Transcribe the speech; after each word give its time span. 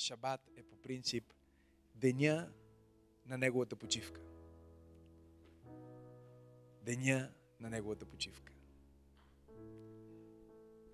Шабат 0.00 0.40
е 0.56 0.62
по 0.62 0.76
принцип 0.76 1.24
деня 1.94 2.48
на 3.26 3.38
неговата 3.38 3.76
почивка. 3.76 4.20
Деня 6.82 7.30
на 7.60 7.70
неговата 7.70 8.04
почивка. 8.06 8.52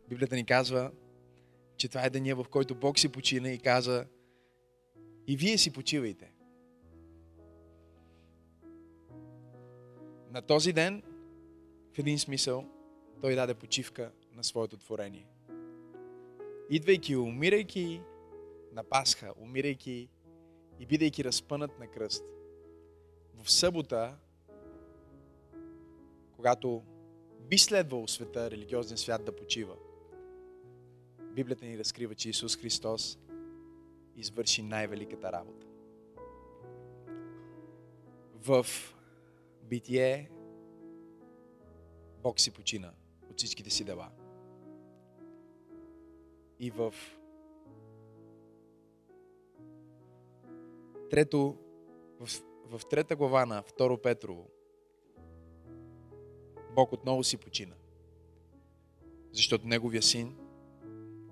Библията 0.09 0.37
ни 0.37 0.47
казва, 0.47 0.93
че 1.77 1.89
това 1.89 2.05
е 2.05 2.11
деня, 2.11 2.35
в 2.37 2.49
който 2.51 2.75
Бог 2.75 2.99
си 2.99 3.09
почина 3.09 3.51
и 3.51 3.59
каза 3.59 4.07
и 5.27 5.37
вие 5.37 5.59
си 5.59 5.73
почивайте. 5.73 6.33
На 10.31 10.43
този 10.43 10.73
ден, 10.73 11.03
в 11.95 11.99
един 11.99 12.19
смисъл, 12.19 12.71
Той 13.21 13.35
даде 13.35 13.55
почивка 13.55 14.13
на 14.33 14.45
своето 14.45 14.77
творение. 14.77 15.27
Идвайки, 16.71 17.17
умирайки 17.17 18.03
на 18.77 18.85
Пасха, 18.85 19.33
умирайки 19.37 20.09
и 20.79 20.87
бидейки 20.87 21.25
разпънат 21.25 21.79
на 21.79 21.87
кръст. 21.87 22.25
В 23.35 23.51
събота, 23.51 24.17
когато 26.37 26.83
би 27.41 27.59
следвало 27.59 28.09
света, 28.09 28.51
религиозен 28.51 28.97
свят 28.97 29.25
да 29.25 29.37
почива, 29.37 29.77
Библията 31.37 31.65
ни 31.65 31.79
разкрива, 31.79 32.15
че 32.15 32.29
Исус 32.29 32.57
Христос 32.57 33.19
извърши 34.17 34.63
най-великата 34.63 35.33
работа. 35.33 35.67
В 38.35 38.67
битие 39.63 40.31
Бог 42.23 42.41
си 42.41 42.51
почина 42.51 42.93
от 43.31 43.39
всичките 43.39 43.71
си 43.71 43.85
дела. 43.85 44.11
И 46.59 46.71
в 46.71 46.95
трето, 51.11 51.57
в, 52.21 52.29
в 52.67 52.81
трета 52.91 53.17
глава 53.17 53.47
на 53.47 53.63
2 53.63 54.03
Петрово 54.03 54.51
Бог 56.75 56.93
отново 56.93 57.25
си 57.25 57.37
почина. 57.37 57.75
Защото 59.33 59.67
Неговия 59.67 60.03
син 60.03 60.37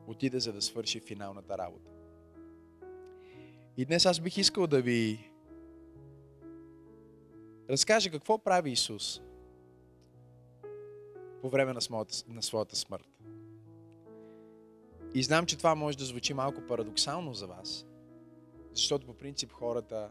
отиде 0.07 0.41
за 0.41 0.53
да 0.53 0.63
свърши 0.63 1.01
финалната 1.01 1.59
работа. 1.59 1.91
И 3.77 3.85
днес 3.85 4.07
аз 4.07 4.21
бих 4.21 4.39
искал 4.39 4.67
да 4.67 4.83
ви 4.83 5.31
разкажа 7.71 8.11
какво 8.11 8.39
прави 8.39 8.71
Исус 8.71 9.21
по 11.43 11.51
време 11.51 11.73
на 11.73 11.81
своята, 11.81 12.15
на 12.29 12.43
своята 12.43 12.77
смърт. 12.77 13.07
И 15.15 15.23
знам, 15.23 15.47
че 15.47 15.59
това 15.59 15.75
може 15.75 15.99
да 15.99 16.05
звучи 16.05 16.35
малко 16.35 16.63
парадоксално 16.69 17.35
за 17.35 17.47
вас, 17.47 17.87
защото 18.75 19.07
по 19.07 19.15
принцип 19.15 19.53
хората, 19.53 20.11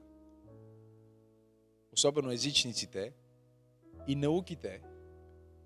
особено 1.93 2.31
езичниците 2.31 3.13
и 4.07 4.15
науките 4.15 4.81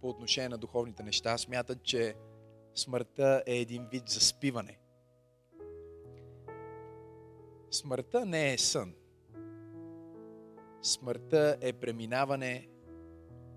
по 0.01 0.09
отношение 0.09 0.49
на 0.49 0.57
духовните 0.57 1.03
неща, 1.03 1.37
смятат, 1.37 1.83
че 1.83 2.15
смъртта 2.75 3.43
е 3.45 3.55
един 3.57 3.87
вид 3.91 4.09
заспиване. 4.09 4.79
Смъртта 7.71 8.25
не 8.25 8.53
е 8.53 8.57
сън. 8.57 8.93
Смъртта 10.81 11.57
е 11.61 11.73
преминаване 11.73 12.67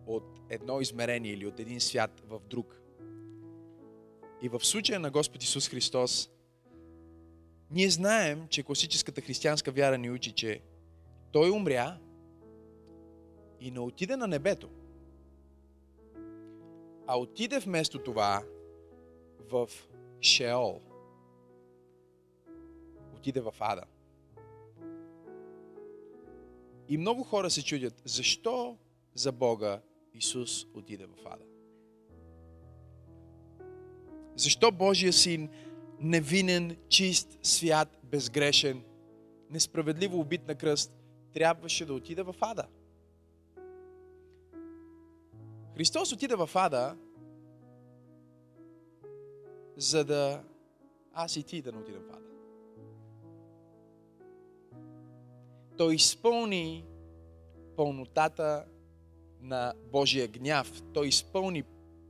от 0.07 0.41
едно 0.51 0.81
измерение 0.81 1.33
или 1.33 1.47
от 1.47 1.61
един 1.61 1.81
свят 1.81 2.23
в 2.27 2.41
друг. 2.41 2.81
И 4.43 4.49
в 4.49 4.61
случая 4.61 5.01
на 5.01 5.11
Господ 5.11 5.43
Исус 5.43 5.69
Христос, 5.69 6.31
ние 7.71 7.91
знаем, 7.91 8.47
че 8.49 8.63
класическата 8.63 9.21
християнска 9.21 9.73
вяра 9.73 9.99
ни 9.99 10.11
учи, 10.11 10.33
че 10.33 10.61
Той 11.33 11.51
умря 11.51 11.99
и 13.61 13.71
не 13.71 13.81
отиде 13.81 14.17
на 14.17 14.27
небето, 14.27 14.71
а 17.07 17.19
отиде 17.19 17.59
вместо 17.59 17.99
това 17.99 18.43
в 19.51 19.69
Шеол. 20.21 20.81
Отиде 23.17 23.41
в 23.41 23.55
Ада. 23.61 23.85
И 26.89 26.99
много 26.99 27.23
хора 27.25 27.51
се 27.51 27.65
чудят, 27.65 28.03
защо 28.05 28.77
за 29.15 29.33
Бога 29.33 29.81
Исус 30.15 30.67
отиде 30.75 31.07
в 31.07 31.27
Ада? 31.27 31.45
Защо 34.37 34.73
Божия 34.73 35.13
син, 35.13 35.51
невинен, 36.01 36.77
чист, 36.89 37.39
свят, 37.43 37.99
безгрешен, 38.05 38.83
несправедливо 39.51 40.21
убит 40.21 40.49
на 40.49 40.55
кръст, 40.55 40.93
трябваше 41.33 41.87
да 41.87 41.95
отиде 41.95 42.23
в 42.23 42.35
Ада? 42.41 42.67
Христос 45.77 46.13
отиде 46.13 46.37
в 46.37 46.51
Ада, 46.55 46.97
за 49.77 50.05
да 50.05 50.43
аз 51.13 51.37
и 51.37 51.43
ти 51.43 51.63
да 51.63 51.73
не 51.73 51.79
отидем 51.79 52.03
в 52.03 52.11
ада. 52.11 52.27
Той 55.77 55.95
изпълни 55.95 56.85
пълнотата 57.77 58.65
на 59.41 59.75
Божия 59.93 60.29
гняв. 60.29 60.83
Той 60.95 61.09
изпълни 61.09 61.65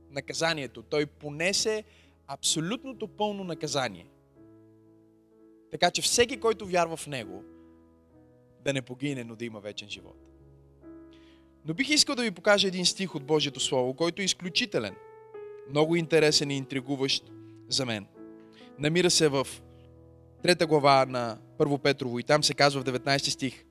наказанието. 0.09 0.83
Той 0.83 1.05
понесе 1.05 1.83
абсолютното 2.33 3.07
пълно 3.07 3.43
наказание. 3.43 4.05
Така 5.71 5.91
че 5.91 6.01
всеки, 6.01 6.39
който 6.39 6.65
вярва 6.65 6.97
в 6.97 7.07
Него, 7.07 7.43
да 8.63 8.73
не 8.73 8.81
погине, 8.81 9.23
но 9.23 9.35
да 9.35 9.45
има 9.45 9.59
вечен 9.59 9.89
живот. 9.89 10.17
Но 11.65 11.73
бих 11.73 11.89
искал 11.89 12.15
да 12.15 12.23
ви 12.23 12.31
покажа 12.31 12.67
един 12.67 12.85
стих 12.85 13.15
от 13.15 13.23
Божието 13.23 13.59
Слово, 13.59 13.93
който 13.93 14.21
е 14.21 14.25
изключителен, 14.25 14.95
много 15.69 15.95
интересен 15.95 16.51
и 16.51 16.57
интригуващ 16.57 17.31
за 17.69 17.85
мен. 17.85 18.05
Намира 18.79 19.09
се 19.09 19.27
в 19.27 19.47
трета 20.43 20.67
глава 20.67 21.05
на 21.05 21.37
Първо 21.57 21.77
Петрово 21.77 22.19
и 22.19 22.23
там 22.23 22.43
се 22.43 22.53
казва 22.53 22.81
в 22.81 22.85
19 22.85 23.29
стих. 23.29 23.65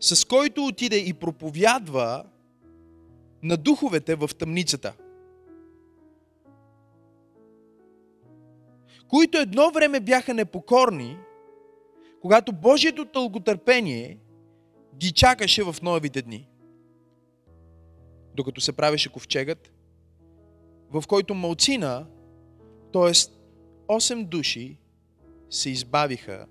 С 0.00 0.24
който 0.24 0.66
отиде 0.66 0.96
и 0.96 1.12
проповядва 1.12 2.24
на 3.42 3.56
духовете 3.56 4.14
в 4.14 4.30
тъмницата, 4.38 4.92
които 9.12 9.38
едно 9.38 9.70
време 9.70 10.00
бяха 10.00 10.34
непокорни, 10.34 11.18
когато 12.20 12.52
Божието 12.52 13.04
тълготърпение 13.04 14.18
ги 14.96 15.12
чакаше 15.12 15.62
в 15.62 15.76
новите 15.82 16.22
дни. 16.22 16.48
Докато 18.34 18.60
се 18.60 18.72
правеше 18.72 19.12
ковчегът, 19.12 19.72
в 20.90 21.04
който 21.08 21.34
малцина, 21.34 22.06
т.е. 22.92 23.12
8 23.88 24.24
души, 24.24 24.78
се 25.50 25.70
избавиха 25.70 26.46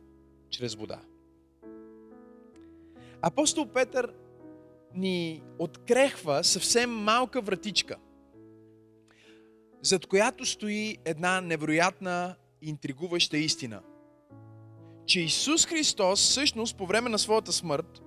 чрез 0.50 0.76
вода. 0.76 1.00
Апостол 3.22 3.66
Петър 3.66 4.14
ни 4.96 5.44
открехва 5.60 6.44
съвсем 6.44 6.90
малка 6.90 7.42
вратичка, 7.42 7.96
зад 9.82 10.06
която 10.06 10.46
стои 10.46 10.98
една 11.06 11.42
невероятна, 11.42 12.36
интригуваща 12.62 13.38
истина. 13.38 13.82
Че 15.06 15.20
Исус 15.20 15.66
Христос 15.66 16.20
всъщност 16.20 16.78
по 16.78 16.86
време 16.86 17.10
на 17.10 17.20
своята 17.20 17.52
смърт 17.52 18.02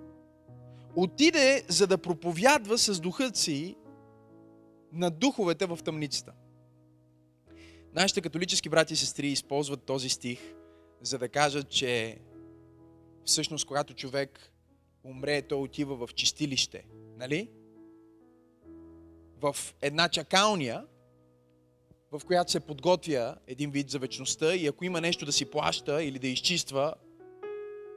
отиде 0.97 1.65
за 1.69 1.87
да 1.87 1.99
проповядва 1.99 2.79
с 2.79 3.01
духът 3.01 3.37
си 3.37 3.77
на 4.93 5.11
духовете 5.11 5.67
в 5.67 5.79
тъмницата. 5.85 6.33
Нашите 7.95 8.21
католически 8.21 8.69
брати 8.69 8.93
и 8.93 8.97
сестри 8.97 9.29
използват 9.29 9.83
този 9.83 10.09
стих, 10.09 10.41
за 11.03 11.19
да 11.19 11.29
кажат, 11.29 11.71
че 11.71 12.19
всъщност 13.25 13.67
когато 13.67 13.95
човек 13.95 14.53
умре, 15.05 15.43
той 15.43 15.59
отива 15.59 16.07
в 16.07 16.15
чистилище. 16.15 16.85
Нали? 17.19 17.51
В 19.41 19.57
една 19.83 20.09
чакалния, 20.09 20.87
в 22.19 22.25
която 22.27 22.51
се 22.51 22.61
подготвя 22.61 23.37
един 23.47 23.71
вид 23.71 23.91
за 23.91 23.99
вечността 23.99 24.55
и 24.55 24.67
ако 24.67 24.85
има 24.85 25.01
нещо 25.01 25.27
да 25.27 25.33
си 25.33 25.45
плаща 25.45 26.03
или 26.03 26.19
да 26.19 26.29
изчиства, 26.29 26.95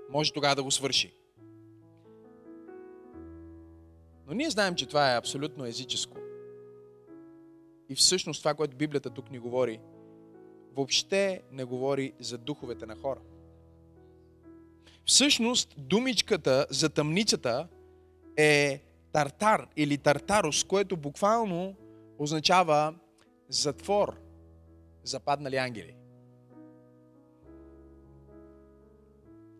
може 0.09 0.33
тогава 0.33 0.55
да 0.55 0.63
го 0.63 0.71
свърши. 0.71 1.13
Но 4.27 4.33
ние 4.33 4.49
знаем, 4.49 4.75
че 4.75 4.85
това 4.85 5.13
е 5.13 5.17
абсолютно 5.17 5.65
езическо. 5.65 6.17
И 7.89 7.95
всъщност 7.95 8.41
това, 8.41 8.53
което 8.53 8.77
Библията 8.77 9.09
тук 9.09 9.31
ни 9.31 9.39
говори, 9.39 9.79
въобще 10.75 11.41
не 11.51 11.63
говори 11.63 12.13
за 12.19 12.37
духовете 12.37 12.85
на 12.85 12.95
хора. 12.95 13.19
Всъщност, 15.05 15.75
думичката 15.77 16.65
за 16.69 16.89
тъмницата 16.89 17.67
е 18.37 18.81
тартар 19.11 19.67
или 19.75 19.97
тартарус, 19.97 20.63
което 20.63 20.97
буквално 20.97 21.75
означава 22.19 22.93
затвор, 23.49 24.19
западнали 25.03 25.55
ангели. 25.57 25.95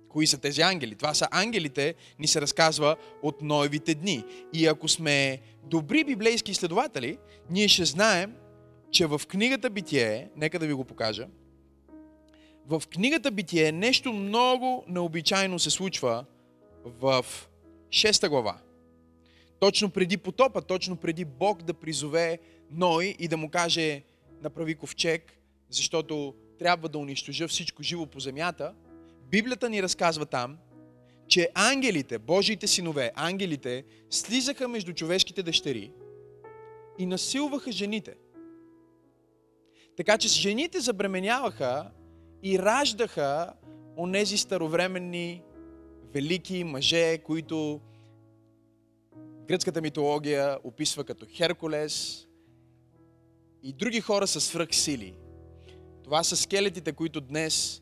Кои 0.10 0.28
са 0.28 0.38
тези 0.38 0.62
ангели? 0.62 0.96
Това 0.96 1.14
са 1.14 1.28
ангелите, 1.32 1.96
ни 2.20 2.28
се 2.28 2.42
разказва 2.42 2.96
от 3.22 3.42
Ноевите 3.42 3.96
дни. 3.96 4.24
И 4.54 4.68
ако 4.68 4.88
сме 4.88 5.42
добри 5.64 6.04
библейски 6.04 6.52
изследователи, 6.52 7.18
ние 7.50 7.68
ще 7.68 7.86
знаем, 7.86 8.36
че 8.92 9.06
в 9.06 9.22
книгата 9.28 9.70
Битие, 9.70 10.30
нека 10.36 10.60
да 10.60 10.68
ви 10.68 10.74
го 10.74 10.86
покажа, 10.86 11.28
в 12.68 12.84
книгата 12.90 13.32
Битие 13.32 13.72
нещо 13.72 14.14
много 14.14 14.84
необичайно 14.88 15.60
се 15.60 15.70
случва 15.70 16.26
в 16.86 17.26
6 17.90 18.30
глава. 18.30 18.58
Точно 19.60 19.90
преди 19.90 20.18
потопа, 20.18 20.62
точно 20.62 20.96
преди 20.96 21.26
Бог 21.26 21.64
да 21.64 21.74
призове 21.74 22.40
Ной 22.72 23.16
и 23.20 23.28
да 23.28 23.38
му 23.38 23.50
каже 23.50 24.04
направи 24.42 24.76
ковчег, 24.76 25.38
защото 25.70 26.36
трябва 26.60 26.90
да 26.90 26.98
унищожа 26.98 27.48
всичко 27.48 27.84
живо 27.84 28.06
по 28.06 28.20
земята, 28.20 28.74
Библията 29.32 29.70
ни 29.70 29.84
разказва 29.84 30.26
там, 30.26 30.58
че 31.28 31.50
ангелите, 31.54 32.20
Божиите 32.20 32.68
синове, 32.68 33.12
ангелите, 33.16 33.84
слизаха 34.10 34.68
между 34.68 34.94
човешките 34.94 35.44
дъщери 35.44 35.92
и 37.00 37.06
насилваха 37.06 37.72
жените. 37.72 38.16
Така 39.98 40.18
че 40.18 40.28
жените 40.28 40.80
забременяваха 40.80 41.92
и 42.44 42.60
раждаха 42.60 43.54
онези 43.98 44.38
старовременни 44.38 45.42
велики 46.14 46.64
мъже, 46.64 47.18
които 47.18 47.82
гръцката 49.48 49.82
митология 49.82 50.58
описва 50.64 51.04
като 51.04 51.26
Херкулес 51.30 52.28
и 53.64 53.74
други 53.74 54.02
хора 54.02 54.28
с 54.28 54.42
свръхсили. 54.42 55.14
Това 56.04 56.24
са 56.24 56.38
скелетите, 56.38 56.92
които 56.92 57.22
днес 57.22 57.82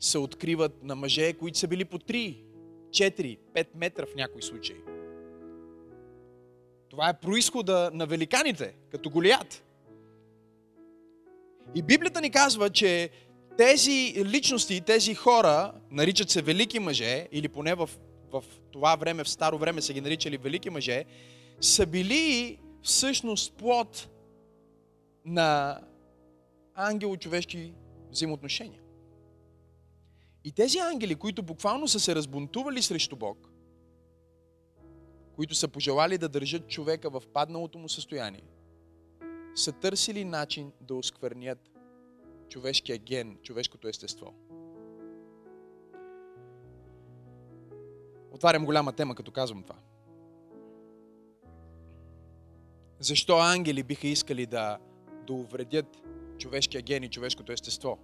се 0.00 0.18
откриват 0.18 0.82
на 0.82 0.94
мъже, 0.94 1.32
които 1.32 1.58
са 1.58 1.68
били 1.68 1.84
по 1.84 1.98
3, 1.98 2.42
4, 2.90 3.38
5 3.54 3.66
метра 3.74 4.06
в 4.06 4.14
някои 4.14 4.42
случаи. 4.42 4.76
Това 6.90 7.08
е 7.08 7.20
происхода 7.20 7.90
на 7.94 8.06
великаните, 8.06 8.74
като 8.90 9.10
Голият. 9.10 9.64
И 11.74 11.82
Библията 11.82 12.20
ни 12.20 12.30
казва, 12.30 12.70
че 12.70 13.10
тези 13.58 14.14
личности, 14.24 14.80
тези 14.80 15.14
хора, 15.14 15.72
наричат 15.90 16.30
се 16.30 16.42
велики 16.42 16.78
мъже, 16.78 17.28
или 17.32 17.48
поне 17.48 17.74
в, 17.74 17.90
в 18.32 18.44
това 18.72 18.96
време, 18.96 19.24
в 19.24 19.28
старо 19.28 19.58
време 19.58 19.82
са 19.82 19.92
ги 19.92 20.00
наричали 20.00 20.36
велики 20.36 20.70
мъже, 20.70 21.04
са 21.60 21.86
били 21.86 22.58
всъщност 22.82 23.52
плод 23.52 24.08
на 25.24 25.80
ангело-човешки 26.74 27.72
взаимоотношения. 28.10 28.80
И 30.44 30.52
тези 30.52 30.78
ангели, 30.78 31.14
които 31.14 31.42
буквално 31.42 31.88
са 31.88 32.00
се 32.00 32.14
разбунтували 32.14 32.82
срещу 32.82 33.16
Бог, 33.16 33.50
които 35.36 35.54
са 35.54 35.68
пожелали 35.68 36.18
да 36.18 36.28
държат 36.28 36.68
човека 36.68 37.10
в 37.10 37.22
падналото 37.32 37.78
му 37.78 37.88
състояние, 37.88 38.44
са 39.54 39.72
търсили 39.72 40.24
начин 40.24 40.72
да 40.80 40.94
осквернят 40.94 41.58
човешкия 42.48 42.98
ген, 42.98 43.38
човешкото 43.42 43.88
естество. 43.88 44.34
Отварям 48.30 48.64
голяма 48.64 48.92
тема, 48.92 49.14
като 49.14 49.30
казвам 49.30 49.62
това. 49.62 49.76
Защо 53.00 53.38
ангели 53.38 53.82
биха 53.82 54.06
искали 54.06 54.46
да, 54.46 54.78
да 55.26 55.32
увредят 55.32 56.02
човешкия 56.38 56.82
ген 56.82 57.02
и 57.02 57.10
човешкото 57.10 57.52
естество? 57.52 57.98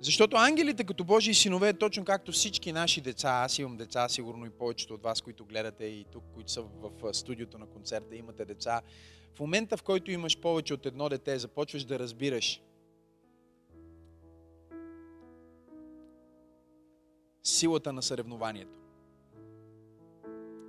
Защото 0.00 0.36
ангелите 0.36 0.84
като 0.84 1.04
Божии 1.04 1.34
синове, 1.34 1.72
точно 1.72 2.04
както 2.04 2.32
всички 2.32 2.72
наши 2.72 3.00
деца, 3.00 3.30
аз 3.30 3.58
имам 3.58 3.76
деца, 3.76 4.08
сигурно 4.08 4.46
и 4.46 4.50
повечето 4.50 4.94
от 4.94 5.02
вас, 5.02 5.20
които 5.20 5.44
гледате 5.44 5.84
и 5.84 6.04
тук, 6.12 6.24
които 6.34 6.52
са 6.52 6.62
в 6.62 7.14
студиото 7.14 7.58
на 7.58 7.66
концерта, 7.66 8.16
имате 8.16 8.44
деца, 8.44 8.82
в 9.34 9.40
момента, 9.40 9.76
в 9.76 9.82
който 9.82 10.10
имаш 10.10 10.38
повече 10.38 10.74
от 10.74 10.86
едно 10.86 11.08
дете, 11.08 11.38
започваш 11.38 11.84
да 11.84 11.98
разбираш 11.98 12.62
силата 17.42 17.92
на 17.92 18.02
съревнованието 18.02 18.76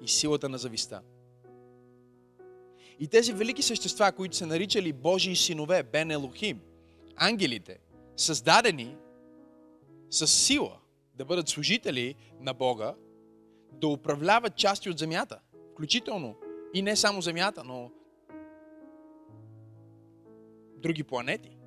и 0.01 0.07
силата 0.07 0.50
на 0.50 0.57
зависта. 0.57 1.01
И 3.00 3.07
тези 3.07 3.33
велики 3.33 3.62
същества, 3.62 4.12
които 4.12 4.35
са 4.35 4.47
наричали 4.47 4.94
Божии 4.94 5.35
синове, 5.35 5.83
Бен 5.83 6.12
Елохим, 6.12 6.62
ангелите, 7.15 7.79
създадени 8.18 8.97
с 10.09 10.27
сила 10.27 10.77
да 11.15 11.25
бъдат 11.25 11.50
служители 11.50 12.15
на 12.39 12.53
Бога, 12.53 12.95
да 13.71 13.88
управляват 13.88 14.56
части 14.56 14.89
от 14.89 14.97
земята, 14.97 15.39
включително 15.71 16.35
и 16.74 16.81
не 16.81 16.95
само 16.95 17.21
земята, 17.21 17.63
но 17.63 17.91
други 20.77 21.03
планети. 21.03 21.60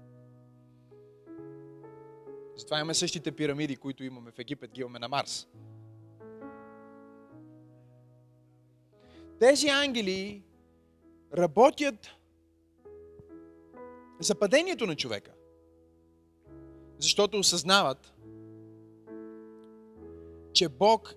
Затова 2.56 2.79
имаме 2.79 2.95
същите 2.95 3.33
пирамиди, 3.33 3.77
които 3.77 4.05
имаме 4.05 4.31
в 4.31 4.39
Египет, 4.39 4.73
ги 4.73 4.81
имаме 4.81 4.99
на 4.99 5.09
Марс. 5.09 5.47
Тези 9.39 9.69
ангели 9.69 10.43
работят 11.37 12.11
за 14.21 14.35
падението 14.35 14.87
на 14.87 14.97
човека. 14.97 15.33
Защото 16.99 17.39
осъзнават, 17.39 18.15
че 20.53 20.69
Бог 20.69 21.15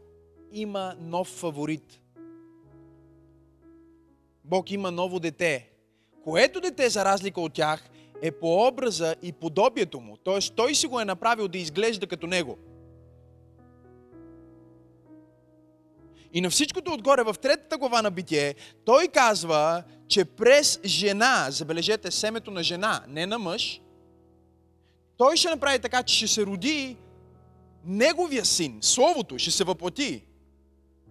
има 0.52 0.96
нов 1.00 1.28
фаворит. 1.28 2.02
Бог 4.44 4.72
има 4.72 4.92
ново 4.92 5.20
дете, 5.20 5.72
което 6.24 6.62
дете, 6.62 6.90
за 6.90 7.06
разлика 7.06 7.42
от 7.42 7.54
тях, 7.54 7.90
е 8.22 8.32
по 8.32 8.68
образа 8.68 9.16
и 9.22 9.32
подобието 9.32 10.00
му. 10.00 10.18
Т.е. 10.18 10.40
той 10.56 10.76
си 10.76 10.88
го 10.88 11.00
е 11.00 11.06
направил 11.06 11.48
да 11.48 11.58
изглежда 11.58 12.08
като 12.08 12.28
него. 12.28 12.58
И 16.34 16.42
на 16.42 16.50
всичкото 16.50 16.94
отгоре, 16.94 17.24
в 17.24 17.36
третата 17.42 17.78
глава 17.78 18.02
на 18.02 18.12
Битие, 18.12 18.56
той 18.86 19.08
казва, 19.08 19.84
че 20.08 20.26
през 20.26 20.80
жена, 20.86 21.48
забележете 21.50 22.12
семето 22.12 22.52
на 22.52 22.64
жена, 22.64 23.04
не 23.08 23.26
на 23.26 23.40
мъж, 23.40 23.82
той 25.18 25.38
ще 25.38 25.50
направи 25.50 25.80
така, 25.80 26.04
че 26.04 26.16
ще 26.16 26.28
се 26.28 26.46
роди 26.46 26.98
неговия 27.86 28.46
син, 28.46 28.78
Словото, 28.82 29.40
ще 29.40 29.52
се 29.52 29.64
въплати, 29.64 30.24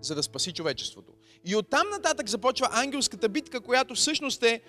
за 0.01 0.15
да 0.15 0.23
спаси 0.23 0.53
човечеството. 0.53 1.13
И 1.45 1.57
оттам 1.57 1.91
нататък 1.91 2.29
започва 2.29 2.69
ангелската 2.71 3.29
битка, 3.29 3.61
която 3.61 3.95
всъщност 3.95 4.43
е 4.43 4.61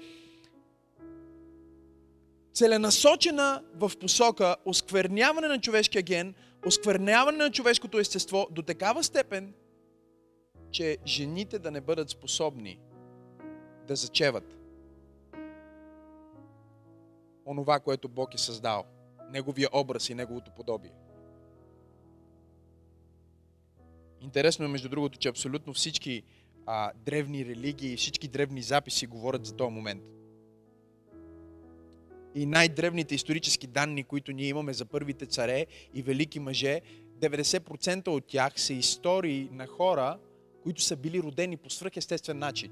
целенасочена 2.58 3.64
в 3.74 3.92
посока 4.00 4.56
оскверняване 4.66 5.48
на 5.48 5.62
човешкия 5.62 6.02
ген, 6.02 6.36
оскверняване 6.66 7.38
на 7.38 7.52
човешкото 7.52 8.00
естество 8.00 8.48
до 8.52 8.62
такава 8.62 9.04
степен, 9.04 9.54
че 10.72 10.98
жените 11.06 11.60
да 11.60 11.72
не 11.72 11.82
бъдат 11.82 12.10
способни 12.10 12.80
да 13.88 13.96
зачеват 13.96 14.58
онова, 17.46 17.80
което 17.80 18.10
Бог 18.10 18.34
е 18.34 18.38
създал, 18.38 18.86
Неговия 19.30 19.70
образ 19.74 20.10
и 20.10 20.16
Неговото 20.16 20.52
подобие. 20.52 20.92
Интересно 24.22 24.66
е, 24.66 24.68
между 24.68 24.90
другото, 24.90 25.20
че 25.20 25.30
абсолютно 25.30 25.74
всички 25.74 26.24
а, 26.66 26.92
древни 26.96 27.46
религии, 27.46 27.98
всички 27.98 28.28
древни 28.28 28.62
записи 28.62 29.08
говорят 29.08 29.46
за 29.46 29.56
този 29.56 29.72
момент– 29.72 30.04
и 32.36 32.46
най-древните 32.46 33.16
исторически 33.16 33.68
данни, 33.68 34.04
които 34.04 34.32
ние 34.32 34.48
имаме 34.48 34.74
за 34.74 34.86
първите 34.86 35.26
царе 35.26 35.66
и 35.94 36.02
велики 36.02 36.40
мъже, 36.40 36.82
90% 37.20 38.08
от 38.08 38.28
тях 38.28 38.54
са 38.56 38.74
истории 38.74 39.50
на 39.52 39.68
хора, 39.68 40.18
които 40.64 40.82
са 40.82 40.96
били 40.96 41.22
родени 41.22 41.58
по 41.58 41.70
свръхестествен 41.70 42.40
начин. 42.40 42.72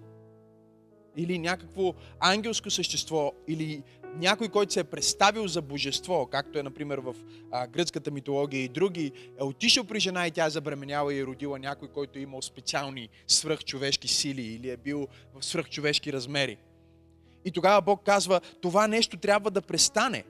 Или 1.18 1.40
някакво 1.40 1.94
ангелско 2.20 2.70
същество, 2.70 3.32
или 3.48 3.84
някой, 4.16 4.50
който 4.50 4.74
се 4.74 4.80
е 4.80 4.84
представил 4.84 5.48
за 5.48 5.62
божество, 5.62 6.28
както 6.32 6.60
е, 6.60 6.64
например, 6.64 6.98
в 6.98 7.16
а, 7.52 7.68
гръцката 7.68 8.12
митология 8.12 8.64
и 8.64 8.68
други, 8.68 9.12
е 9.40 9.44
отишъл 9.44 9.84
при 9.84 10.00
жена 10.00 10.28
и 10.28 10.32
тя 10.32 10.46
е 10.46 10.50
забременяла 10.50 11.14
и 11.14 11.20
е 11.20 11.26
родила 11.26 11.60
някой, 11.60 11.88
който 11.88 12.20
е 12.20 12.22
имал 12.22 12.42
специални 12.42 13.10
свръхчовешки 13.28 14.08
сили 14.08 14.42
или 14.42 14.70
е 14.70 14.78
бил 14.78 15.08
в 15.34 15.46
свръхчовешки 15.46 16.14
размери. 16.14 16.58
И 17.46 17.52
тогава 17.52 17.82
Бог 17.82 18.02
казва, 18.06 18.42
това 18.62 18.88
нещо 18.88 19.18
трябва 19.18 19.52
да 19.52 19.62
престане. 19.62 20.24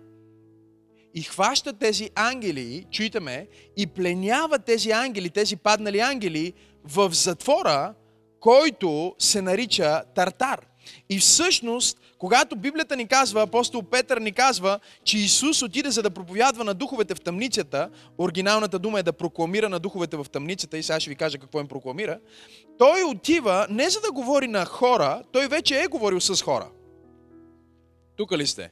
И 1.13 1.22
хваща 1.22 1.74
тези 1.74 2.10
ангели, 2.15 2.86
чуйте 2.91 3.19
ме, 3.19 3.48
и 3.77 3.88
пленява 3.88 4.60
тези 4.60 4.91
ангели, 4.91 5.29
тези 5.29 5.55
паднали 5.55 6.00
ангели 6.00 6.53
в 6.84 7.13
затвора, 7.13 7.93
който 8.39 9.15
се 9.19 9.41
нарича 9.41 10.03
Тартар. 10.15 10.60
И 11.10 11.19
всъщност, 11.19 11.98
когато 12.17 12.55
Библията 12.55 12.95
ни 12.95 13.07
казва, 13.07 13.41
апостол 13.41 13.84
Петър 13.84 14.17
ни 14.17 14.31
казва, 14.31 14.79
че 15.03 15.17
Исус 15.17 15.62
отиде 15.62 15.91
за 15.91 16.01
да 16.01 16.10
проповядва 16.10 16.63
на 16.63 16.74
духовете 16.74 17.15
в 17.15 17.22
тъмницата, 17.22 17.89
оригиналната 18.17 18.79
дума 18.79 19.00
е 19.00 19.03
да 19.03 19.13
прокламира 19.13 19.69
на 19.69 19.79
духовете 19.79 20.17
в 20.17 20.25
тъмницата, 20.31 20.77
и 20.77 20.84
сега 20.84 21.00
ще 21.00 21.10
ви 21.10 21.15
кажа 21.15 21.38
какво 21.38 21.60
им 21.60 21.67
прокламира, 21.67 22.19
той 22.77 23.03
отива 23.03 23.67
не 23.69 23.89
за 23.89 24.00
да 24.01 24.12
говори 24.12 24.48
на 24.48 24.65
хора, 24.65 25.24
той 25.31 25.48
вече 25.48 25.81
е 25.81 25.88
говорил 25.88 26.22
с 26.22 26.41
хора. 26.41 26.69
Тук 28.15 28.31
ли 28.31 28.48
сте? 28.48 28.72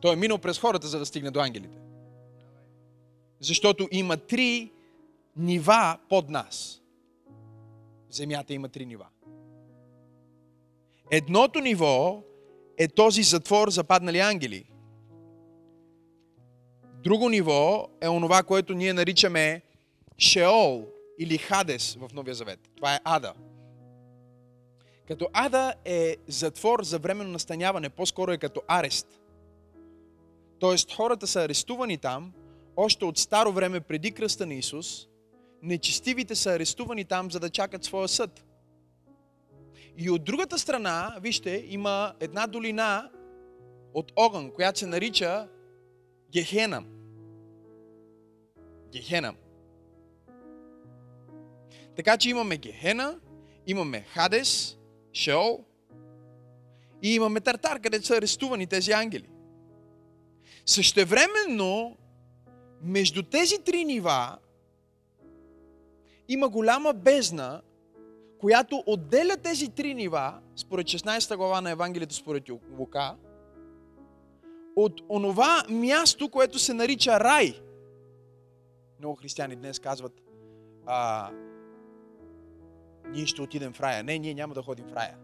Той 0.00 0.12
е 0.12 0.16
минал 0.16 0.38
през 0.38 0.58
хората, 0.58 0.86
за 0.86 0.98
да 0.98 1.06
стигне 1.06 1.30
до 1.30 1.40
ангелите. 1.40 1.78
Защото 3.40 3.88
има 3.92 4.16
три 4.16 4.70
нива 5.36 5.98
под 6.08 6.30
нас. 6.30 6.82
Земята 8.10 8.54
има 8.54 8.68
три 8.68 8.86
нива. 8.86 9.06
Едното 11.10 11.60
ниво 11.60 12.22
е 12.78 12.88
този 12.88 13.22
затвор 13.22 13.70
за 13.70 13.84
паднали 13.84 14.18
ангели. 14.18 14.64
Друго 17.04 17.28
ниво 17.28 17.88
е 18.00 18.08
онова, 18.08 18.42
което 18.42 18.74
ние 18.74 18.92
наричаме 18.92 19.62
Шеол 20.18 20.86
или 21.18 21.38
Хадес 21.38 21.94
в 21.94 22.08
Новия 22.14 22.34
Завет. 22.34 22.60
Това 22.76 22.94
е 22.94 23.00
Ада. 23.04 23.32
Като 25.08 25.28
Ада 25.32 25.74
е 25.84 26.16
затвор 26.28 26.84
за 26.84 26.98
временно 26.98 27.30
настаняване, 27.30 27.88
по-скоро 27.88 28.32
е 28.32 28.38
като 28.38 28.62
арест. 28.68 29.20
Тоест 30.58 30.92
хората 30.92 31.26
са 31.26 31.40
арестувани 31.40 31.98
там, 31.98 32.32
още 32.76 33.04
от 33.04 33.18
старо 33.18 33.52
време 33.52 33.80
преди 33.80 34.12
кръста 34.12 34.46
на 34.46 34.54
Исус, 34.54 35.06
нечестивите 35.62 36.34
са 36.34 36.50
арестувани 36.50 37.04
там, 37.04 37.30
за 37.30 37.40
да 37.40 37.50
чакат 37.50 37.84
своя 37.84 38.08
съд. 38.08 38.44
И 39.96 40.10
от 40.10 40.24
другата 40.24 40.58
страна, 40.58 41.16
вижте, 41.20 41.64
има 41.68 42.14
една 42.20 42.46
долина 42.46 43.10
от 43.94 44.12
огън, 44.16 44.50
която 44.50 44.78
се 44.78 44.86
нарича 44.86 45.48
Гехена. 46.32 46.84
Гехена. 48.92 49.34
Така 51.96 52.16
че 52.16 52.30
имаме 52.30 52.56
Гехена, 52.56 53.20
имаме 53.66 54.00
Хадес, 54.00 54.78
Шеол 55.14 55.64
и 57.02 57.14
имаме 57.14 57.40
Тартар, 57.40 57.80
където 57.80 58.06
са 58.06 58.16
арестувани 58.16 58.66
тези 58.66 58.92
ангели. 58.92 59.28
Същевременно, 60.66 61.96
между 62.82 63.22
тези 63.22 63.58
три 63.64 63.84
нива 63.84 64.38
има 66.28 66.48
голяма 66.48 66.92
бездна, 66.92 67.62
която 68.38 68.82
отделя 68.86 69.36
тези 69.36 69.68
три 69.68 69.94
нива, 69.94 70.40
според 70.56 70.86
16 70.86 71.36
глава 71.36 71.60
на 71.60 71.70
Евангелието 71.70 72.14
според 72.14 72.50
Лука, 72.78 73.16
от 74.76 75.00
онова 75.08 75.64
място, 75.68 76.28
което 76.28 76.58
се 76.58 76.74
нарича 76.74 77.20
рай. 77.20 77.60
Много 78.98 79.14
християни 79.14 79.56
днес 79.56 79.78
казват, 79.78 80.12
а, 80.86 81.30
ние 83.08 83.26
ще 83.26 83.42
отидем 83.42 83.72
в 83.72 83.80
рая. 83.80 84.04
Не, 84.04 84.18
ние 84.18 84.34
няма 84.34 84.54
да 84.54 84.62
ходим 84.62 84.86
в 84.86 84.92
рая. 84.92 85.16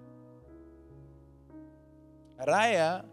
Рая 2.46 3.04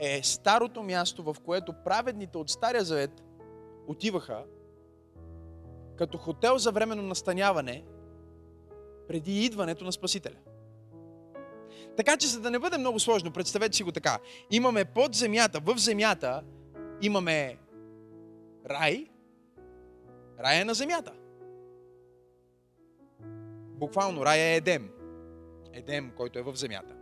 е 0.00 0.22
старото 0.22 0.82
място, 0.82 1.22
в 1.22 1.36
което 1.44 1.72
праведните 1.84 2.38
от 2.38 2.50
Стария 2.50 2.84
Завет 2.84 3.22
отиваха 3.86 4.44
като 5.96 6.18
хотел 6.18 6.58
за 6.58 6.72
временно 6.72 7.02
настаняване 7.02 7.84
преди 9.08 9.44
идването 9.44 9.84
на 9.84 9.92
Спасителя. 9.92 10.36
Така 11.96 12.16
че, 12.16 12.26
за 12.26 12.40
да 12.40 12.50
не 12.50 12.58
бъде 12.58 12.78
много 12.78 13.00
сложно, 13.00 13.32
представете 13.32 13.76
си 13.76 13.82
го 13.82 13.92
така. 13.92 14.18
Имаме 14.50 14.84
под 14.84 15.14
земята, 15.14 15.60
в 15.60 15.78
земята 15.78 16.42
имаме 17.02 17.58
рай, 18.70 19.06
рая 20.38 20.60
е 20.60 20.64
на 20.64 20.74
земята. 20.74 21.12
Буквално 23.76 24.26
рая 24.26 24.44
е 24.44 24.56
Едем. 24.56 24.90
Едем, 25.72 26.12
който 26.16 26.38
е 26.38 26.42
в 26.42 26.56
земята. 26.56 26.94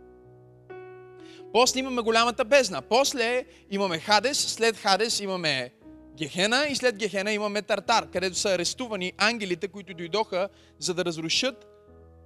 После 1.53 1.79
имаме 1.79 2.01
голямата 2.01 2.45
бездна. 2.45 2.81
После 2.81 3.45
имаме 3.71 3.99
Хадес, 3.99 4.37
след 4.37 4.77
Хадес 4.77 5.19
имаме 5.19 5.71
Гехена 6.17 6.67
и 6.69 6.75
след 6.75 6.97
Гехена 6.97 7.31
имаме 7.31 7.61
Тартар, 7.61 8.09
където 8.09 8.35
са 8.35 8.49
арестувани 8.49 9.13
ангелите, 9.17 9.67
които 9.67 9.93
дойдоха 9.93 10.49
за 10.79 10.93
да 10.93 11.05
разрушат 11.05 11.67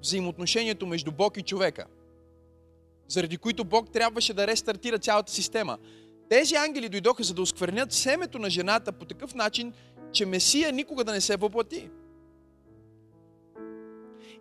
взаимоотношението 0.02 0.88
между 0.88 1.12
Бог 1.12 1.38
и 1.38 1.42
човека. 1.42 1.86
Заради 3.08 3.38
които 3.38 3.64
Бог 3.64 3.92
трябваше 3.92 4.34
да 4.34 4.48
рестартира 4.48 5.00
цялата 5.00 5.32
система. 5.32 5.78
Тези 6.30 6.56
ангели 6.56 6.90
дойдоха 6.90 7.24
за 7.24 7.34
да 7.34 7.42
осквернят 7.42 7.92
семето 7.92 8.40
на 8.40 8.50
жената 8.50 8.92
по 8.92 9.06
такъв 9.06 9.36
начин, 9.36 9.74
че 10.12 10.26
Месия 10.26 10.72
никога 10.72 11.04
да 11.04 11.12
не 11.12 11.22
се 11.22 11.38
въплати. 11.38 11.90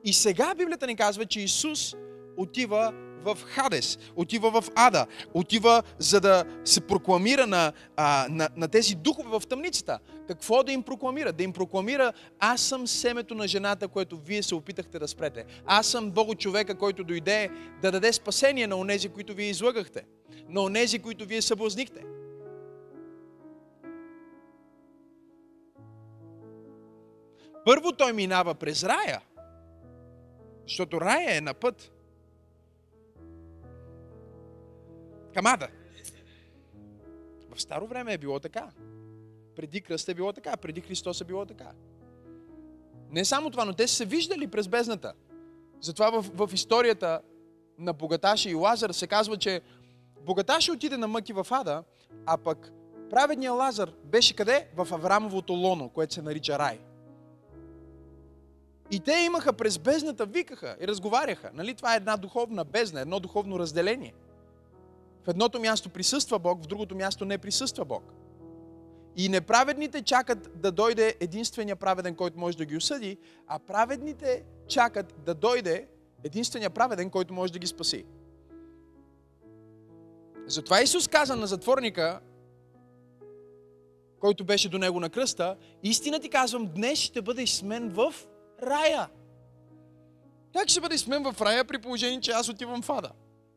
И 0.04 0.12
сега 0.12 0.54
Библията 0.54 0.86
ни 0.86 0.96
казва, 0.96 1.26
че 1.26 1.40
Исус 1.40 1.94
отива 2.36 2.92
в 3.24 3.38
Хадес, 3.44 3.98
отива 4.16 4.50
в 4.50 4.64
Ада, 4.74 5.06
отива 5.34 5.82
за 5.98 6.20
да 6.20 6.44
се 6.64 6.80
прокламира 6.80 7.46
на, 7.46 7.72
а, 7.96 8.26
на, 8.30 8.48
на 8.56 8.68
тези 8.68 8.94
духове 8.94 9.28
в 9.38 9.46
тъмницата. 9.48 9.98
Какво 10.28 10.62
да 10.62 10.72
им 10.72 10.82
прокламира? 10.82 11.32
Да 11.32 11.42
им 11.42 11.52
прокламира, 11.52 12.12
аз 12.38 12.60
съм 12.60 12.86
семето 12.86 13.34
на 13.34 13.48
жената, 13.48 13.88
което 13.88 14.16
вие 14.16 14.42
се 14.42 14.54
опитахте 14.54 14.98
да 14.98 15.08
спрете. 15.08 15.44
Аз 15.66 15.86
съм 15.86 16.10
Бого 16.10 16.34
човека, 16.34 16.74
който 16.74 17.04
дойде 17.04 17.50
да 17.82 17.92
даде 17.92 18.12
спасение 18.12 18.66
на 18.66 18.76
онези, 18.76 19.08
които 19.08 19.34
вие 19.34 19.48
излъгахте, 19.48 20.02
на 20.48 20.60
онези, 20.62 20.98
които 20.98 21.26
вие 21.26 21.42
съблазнихте. 21.42 22.00
Първо 27.64 27.92
той 27.92 28.12
минава 28.12 28.54
през 28.54 28.84
рая, 28.84 29.20
защото 30.68 31.00
рая 31.00 31.36
е 31.36 31.40
на 31.40 31.54
път. 31.54 31.92
Камада. 35.34 35.68
В 37.54 37.62
старо 37.62 37.86
време 37.86 38.12
е 38.12 38.18
било 38.18 38.40
така. 38.40 38.70
Преди 39.56 39.80
кръста 39.80 40.10
е 40.10 40.14
било 40.14 40.32
така. 40.32 40.56
Преди 40.56 40.80
Христос 40.80 41.20
е 41.20 41.24
било 41.24 41.46
така. 41.46 41.72
Не 43.10 43.24
само 43.24 43.50
това, 43.50 43.64
но 43.64 43.72
те 43.72 43.88
са 43.88 43.94
се 43.94 44.04
виждали 44.04 44.46
през 44.46 44.68
бездната. 44.68 45.12
Затова 45.80 46.10
в, 46.10 46.46
в 46.46 46.54
историята 46.54 47.20
на 47.78 47.92
Богаташи 47.92 48.50
и 48.50 48.54
Лазар 48.54 48.90
се 48.90 49.06
казва, 49.06 49.36
че 49.36 49.60
Богаташи 50.20 50.70
отиде 50.70 50.96
на 50.96 51.08
мъки 51.08 51.32
в 51.32 51.46
Ада, 51.50 51.84
а 52.26 52.38
пък 52.38 52.72
праведният 53.10 53.54
Лазар 53.54 53.90
беше 54.04 54.36
къде? 54.36 54.68
В 54.76 54.88
Аврамовото 54.92 55.52
лоно, 55.52 55.88
което 55.88 56.14
се 56.14 56.22
нарича 56.22 56.58
рай. 56.58 56.80
И 58.90 59.00
те 59.00 59.12
имаха 59.12 59.52
през 59.52 59.78
бездната, 59.78 60.26
викаха 60.26 60.76
и 60.80 60.88
разговаряха. 60.88 61.50
Нали? 61.54 61.74
Това 61.74 61.94
е 61.94 61.96
една 61.96 62.16
духовна 62.16 62.64
бездна, 62.64 63.00
едно 63.00 63.20
духовно 63.20 63.58
разделение. 63.58 64.14
В 65.24 65.28
едното 65.28 65.60
място 65.60 65.88
присъства 65.88 66.38
Бог, 66.38 66.62
в 66.62 66.66
другото 66.66 66.96
място 66.96 67.24
не 67.24 67.38
присъства 67.38 67.84
Бог. 67.84 68.12
И 69.16 69.28
неправедните 69.28 70.02
чакат 70.02 70.60
да 70.60 70.72
дойде 70.72 71.14
единствения 71.20 71.76
праведен, 71.76 72.14
който 72.14 72.38
може 72.38 72.56
да 72.56 72.64
ги 72.64 72.76
осъди, 72.76 73.18
а 73.46 73.58
праведните 73.58 74.44
чакат 74.68 75.14
да 75.24 75.34
дойде 75.34 75.88
единствения 76.24 76.70
праведен, 76.70 77.10
който 77.10 77.34
може 77.34 77.52
да 77.52 77.58
ги 77.58 77.66
спаси. 77.66 78.04
Затова 80.46 80.82
Исус 80.82 81.08
каза 81.08 81.36
на 81.36 81.46
затворника, 81.46 82.20
който 84.20 84.44
беше 84.44 84.68
до 84.68 84.78
него 84.78 85.00
на 85.00 85.10
кръста, 85.10 85.56
истина 85.82 86.20
ти 86.20 86.28
казвам, 86.28 86.66
днес 86.74 86.98
ще 86.98 87.22
бъдеш 87.22 87.62
мен 87.62 87.88
в 87.88 88.14
рая. 88.62 89.08
Как 90.52 90.68
ще 90.68 90.80
бъде 90.80 90.98
с 90.98 91.06
мен 91.06 91.32
в 91.32 91.42
рая 91.42 91.64
при 91.64 91.78
положение, 91.78 92.20
че 92.20 92.30
аз 92.30 92.48
отивам 92.48 92.82
в 92.82 92.90
ада? 92.90 93.10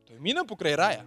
Той 0.07 0.19
мина 0.19 0.45
покрай 0.45 0.77
рая. 0.77 1.05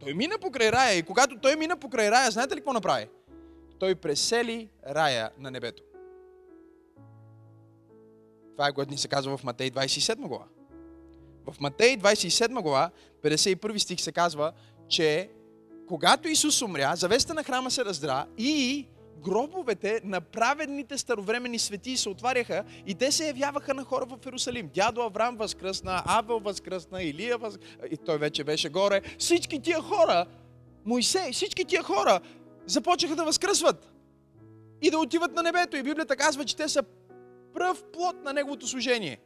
Той 0.00 0.14
мина 0.14 0.38
покрай 0.38 0.72
рая 0.72 0.98
и 0.98 1.02
когато 1.02 1.38
той 1.38 1.56
мина 1.56 1.76
покрай 1.76 2.10
рая, 2.10 2.30
знаете 2.30 2.54
ли 2.54 2.60
какво 2.60 2.72
направи? 2.72 3.08
Той 3.78 3.94
пресели 3.94 4.68
рая 4.86 5.30
на 5.38 5.50
небето. 5.50 5.82
Това 8.52 8.68
е 8.68 8.72
което 8.72 8.90
ни 8.90 8.98
се 8.98 9.08
казва 9.08 9.36
в 9.36 9.44
Матей 9.44 9.70
27 9.70 10.28
глава. 10.28 10.46
В 11.46 11.60
Матей 11.60 11.96
27 11.96 12.62
глава, 12.62 12.90
51 13.22 13.78
стих 13.78 14.00
се 14.00 14.12
казва, 14.12 14.52
че 14.88 15.30
когато 15.88 16.28
Исус 16.28 16.62
умря, 16.62 16.96
завеста 16.96 17.34
на 17.34 17.44
храма 17.44 17.70
се 17.70 17.84
раздра 17.84 18.26
и 18.38 18.86
гробовете 19.22 20.00
на 20.04 20.20
праведните 20.20 20.98
старовременни 20.98 21.58
свети 21.58 21.96
се 21.96 22.08
отваряха 22.08 22.64
и 22.86 22.94
те 22.94 23.12
се 23.12 23.26
явяваха 23.26 23.74
на 23.74 23.84
хора 23.84 24.06
в 24.06 24.26
Иерусалим. 24.26 24.70
Дядо 24.74 25.00
Авраам 25.00 25.36
възкръсна, 25.36 26.02
Авел 26.06 26.38
възкръсна, 26.38 27.02
Илия 27.02 27.38
възкръсна, 27.38 27.86
и 27.90 27.96
той 27.96 28.18
вече 28.18 28.44
беше 28.44 28.68
горе. 28.68 29.02
Всички 29.18 29.62
тия 29.62 29.80
хора, 29.80 30.26
Моисей, 30.84 31.32
всички 31.32 31.64
тия 31.64 31.82
хора 31.82 32.20
започнаха 32.66 33.16
да 33.16 33.24
възкръсват 33.24 33.92
и 34.82 34.90
да 34.90 34.98
отиват 34.98 35.34
на 35.34 35.42
небето. 35.42 35.76
И 35.76 35.82
Библията 35.82 36.16
казва, 36.16 36.44
че 36.44 36.56
те 36.56 36.68
са 36.68 36.82
пръв 37.54 37.84
плод 37.92 38.16
на 38.24 38.32
неговото 38.32 38.66
служение. 38.66 39.18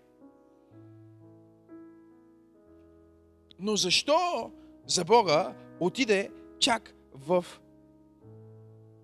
Но 3.59 3.77
защо 3.77 4.51
за 4.87 5.05
Бога 5.05 5.55
отиде 5.81 6.31
чак 6.61 6.95
в 7.13 7.45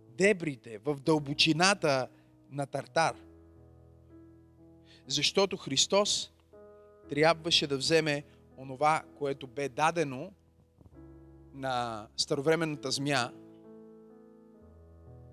дебрите, 0.09 0.79
в 0.79 1.01
дълбочината 1.01 2.09
на 2.51 2.67
Тартар? 2.67 3.15
Защото 5.07 5.57
Христос 5.57 6.33
трябваше 7.09 7.67
да 7.67 7.77
вземе 7.77 8.25
онова, 8.57 9.03
което 9.19 9.47
бе 9.47 9.69
дадено 9.69 10.33
на 11.55 12.07
старовременната 12.17 12.91
змия, 12.91 13.33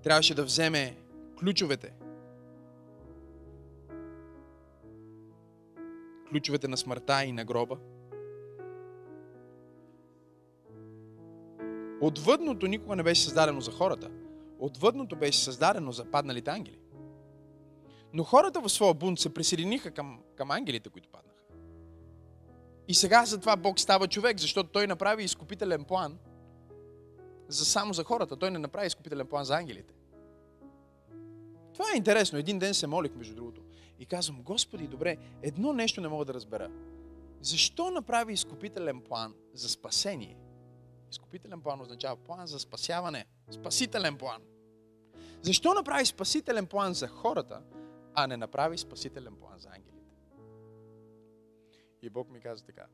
трябваше 0.03 0.35
да 0.35 0.43
вземе 0.43 0.97
ключовете. 1.39 1.93
Ключовете 6.29 6.67
на 6.67 6.77
смъртта 6.77 7.23
и 7.23 7.31
на 7.31 7.45
гроба. 7.45 7.77
Отвъдното 12.03 12.67
никога 12.67 12.95
не 12.95 13.03
беше 13.03 13.23
създадено 13.23 13.61
за 13.61 13.71
хората. 13.71 14.11
Отвъдното 14.59 15.15
беше 15.15 15.43
създадено 15.43 15.91
за 15.91 16.05
падналите 16.05 16.51
ангели. 16.51 16.79
Но 18.13 18.23
хората 18.23 18.61
в 18.61 18.69
своя 18.69 18.93
бунт 18.93 19.19
се 19.19 19.33
присъединиха 19.33 19.91
към, 19.91 20.19
към 20.35 20.51
ангелите, 20.51 20.89
които 20.89 21.09
паднаха. 21.09 21.43
И 22.87 22.93
сега 22.93 23.25
затова 23.25 23.55
Бог 23.55 23.79
става 23.79 24.07
човек, 24.07 24.39
защото 24.39 24.69
той 24.69 24.87
направи 24.87 25.23
изкупителен 25.23 25.83
план 25.83 26.17
за 27.47 27.65
само 27.65 27.93
за 27.93 28.03
хората. 28.03 28.35
Той 28.35 28.51
не 28.51 28.59
направи 28.59 28.87
изкупителен 28.87 29.27
план 29.27 29.45
за 29.45 29.55
ангелите. 29.55 29.93
Това 31.73 31.85
е 31.93 31.97
интересно. 31.97 32.39
Един 32.39 32.59
ден 32.59 32.73
се 32.73 32.87
молих, 32.87 33.15
между 33.15 33.35
другото. 33.35 33.61
И 33.99 34.05
казвам, 34.05 34.41
Господи, 34.41 34.87
добре, 34.87 35.17
едно 35.41 35.73
нещо 35.73 36.01
не 36.01 36.07
мога 36.07 36.25
да 36.25 36.33
разбера. 36.33 36.69
Защо 37.41 37.91
направи 37.91 38.33
изкупителен 38.33 39.01
план 39.01 39.33
за 39.53 39.69
спасение? 39.69 40.37
Изкупителен 41.13 41.61
план 41.61 41.81
означава 41.81 42.15
план 42.15 42.47
за 42.47 42.59
спасяване. 42.59 43.25
Спасителен 43.51 44.17
план. 44.17 44.41
Защо 45.41 45.73
направи 45.73 46.05
спасителен 46.05 46.67
план 46.67 46.93
за 46.93 47.07
хората, 47.07 47.61
а 48.13 48.27
не 48.27 48.37
направи 48.37 48.77
спасителен 48.77 49.35
план 49.35 49.59
за 49.59 49.69
ангелите? 49.69 50.15
И 52.01 52.09
Бог 52.09 52.29
ми 52.29 52.39
каза 52.39 52.65
така. 52.65 52.85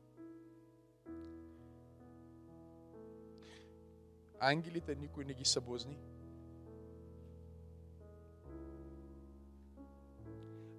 Ангелите 4.40 4.94
никой 4.94 5.24
не 5.24 5.34
ги 5.34 5.44
съблазни. 5.44 5.98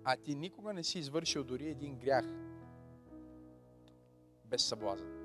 А 0.03 0.17
ти 0.17 0.36
никога 0.36 0.74
не 0.74 0.83
си 0.83 1.00
извършил 1.00 1.43
дори 1.43 1.69
един 1.69 2.00
грях 2.00 2.25
без 4.45 4.65
съблазън. 4.65 5.20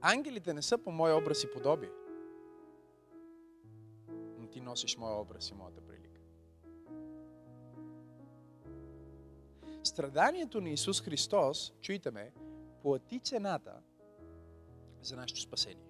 Ангелите 0.00 0.54
не 0.54 0.62
са 0.62 0.78
по 0.78 0.90
мой 0.90 1.12
образ 1.12 1.44
и 1.44 1.50
подобие. 1.50 1.90
Но 4.38 4.46
ти 4.46 4.60
носиш 4.60 4.96
моя 4.96 5.20
образ 5.20 5.50
и 5.50 5.54
моята 5.54 5.80
прилика. 5.80 6.20
Страданието 9.84 10.60
на 10.60 10.70
Исус 10.70 11.02
Христос, 11.02 11.72
чуйте 11.80 12.10
ме, 12.10 12.32
плати 12.82 13.20
цената 13.20 13.72
за 15.02 15.16
нашето 15.16 15.40
спасение. 15.40 15.84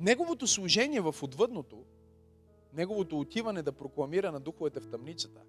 Неговото 0.00 0.46
служение 0.46 1.00
в 1.00 1.14
отвъдното, 1.22 1.84
неговото 2.72 3.18
отиване 3.18 3.62
да 3.62 3.72
прокламира 3.72 4.32
на 4.32 4.40
духовете 4.40 4.80
в 4.80 4.90
тъмницата, 4.90 5.40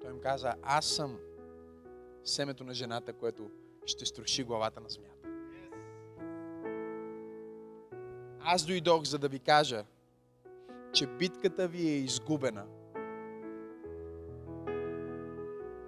той 0.00 0.10
им 0.10 0.20
каза, 0.20 0.54
аз 0.62 0.86
съм 0.86 1.18
семето 2.24 2.64
на 2.64 2.74
жената, 2.74 3.12
което 3.12 3.50
ще 3.86 4.06
струши 4.06 4.44
главата 4.44 4.80
на 4.80 4.88
змията. 4.88 5.28
Аз 8.40 8.64
дойдох, 8.64 9.04
за 9.04 9.18
да 9.18 9.28
ви 9.28 9.38
кажа, 9.38 9.84
че 10.92 11.06
битката 11.06 11.68
ви 11.68 11.88
е 11.88 11.96
изгубена. 11.96 12.64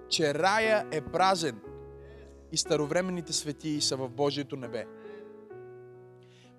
Че 0.09 0.33
рая 0.33 0.87
е 0.91 1.01
празен 1.01 1.61
и 2.51 2.57
старовременните 2.57 3.33
светии 3.33 3.81
са 3.81 3.97
в 3.97 4.09
Божието 4.09 4.55
небе. 4.55 4.85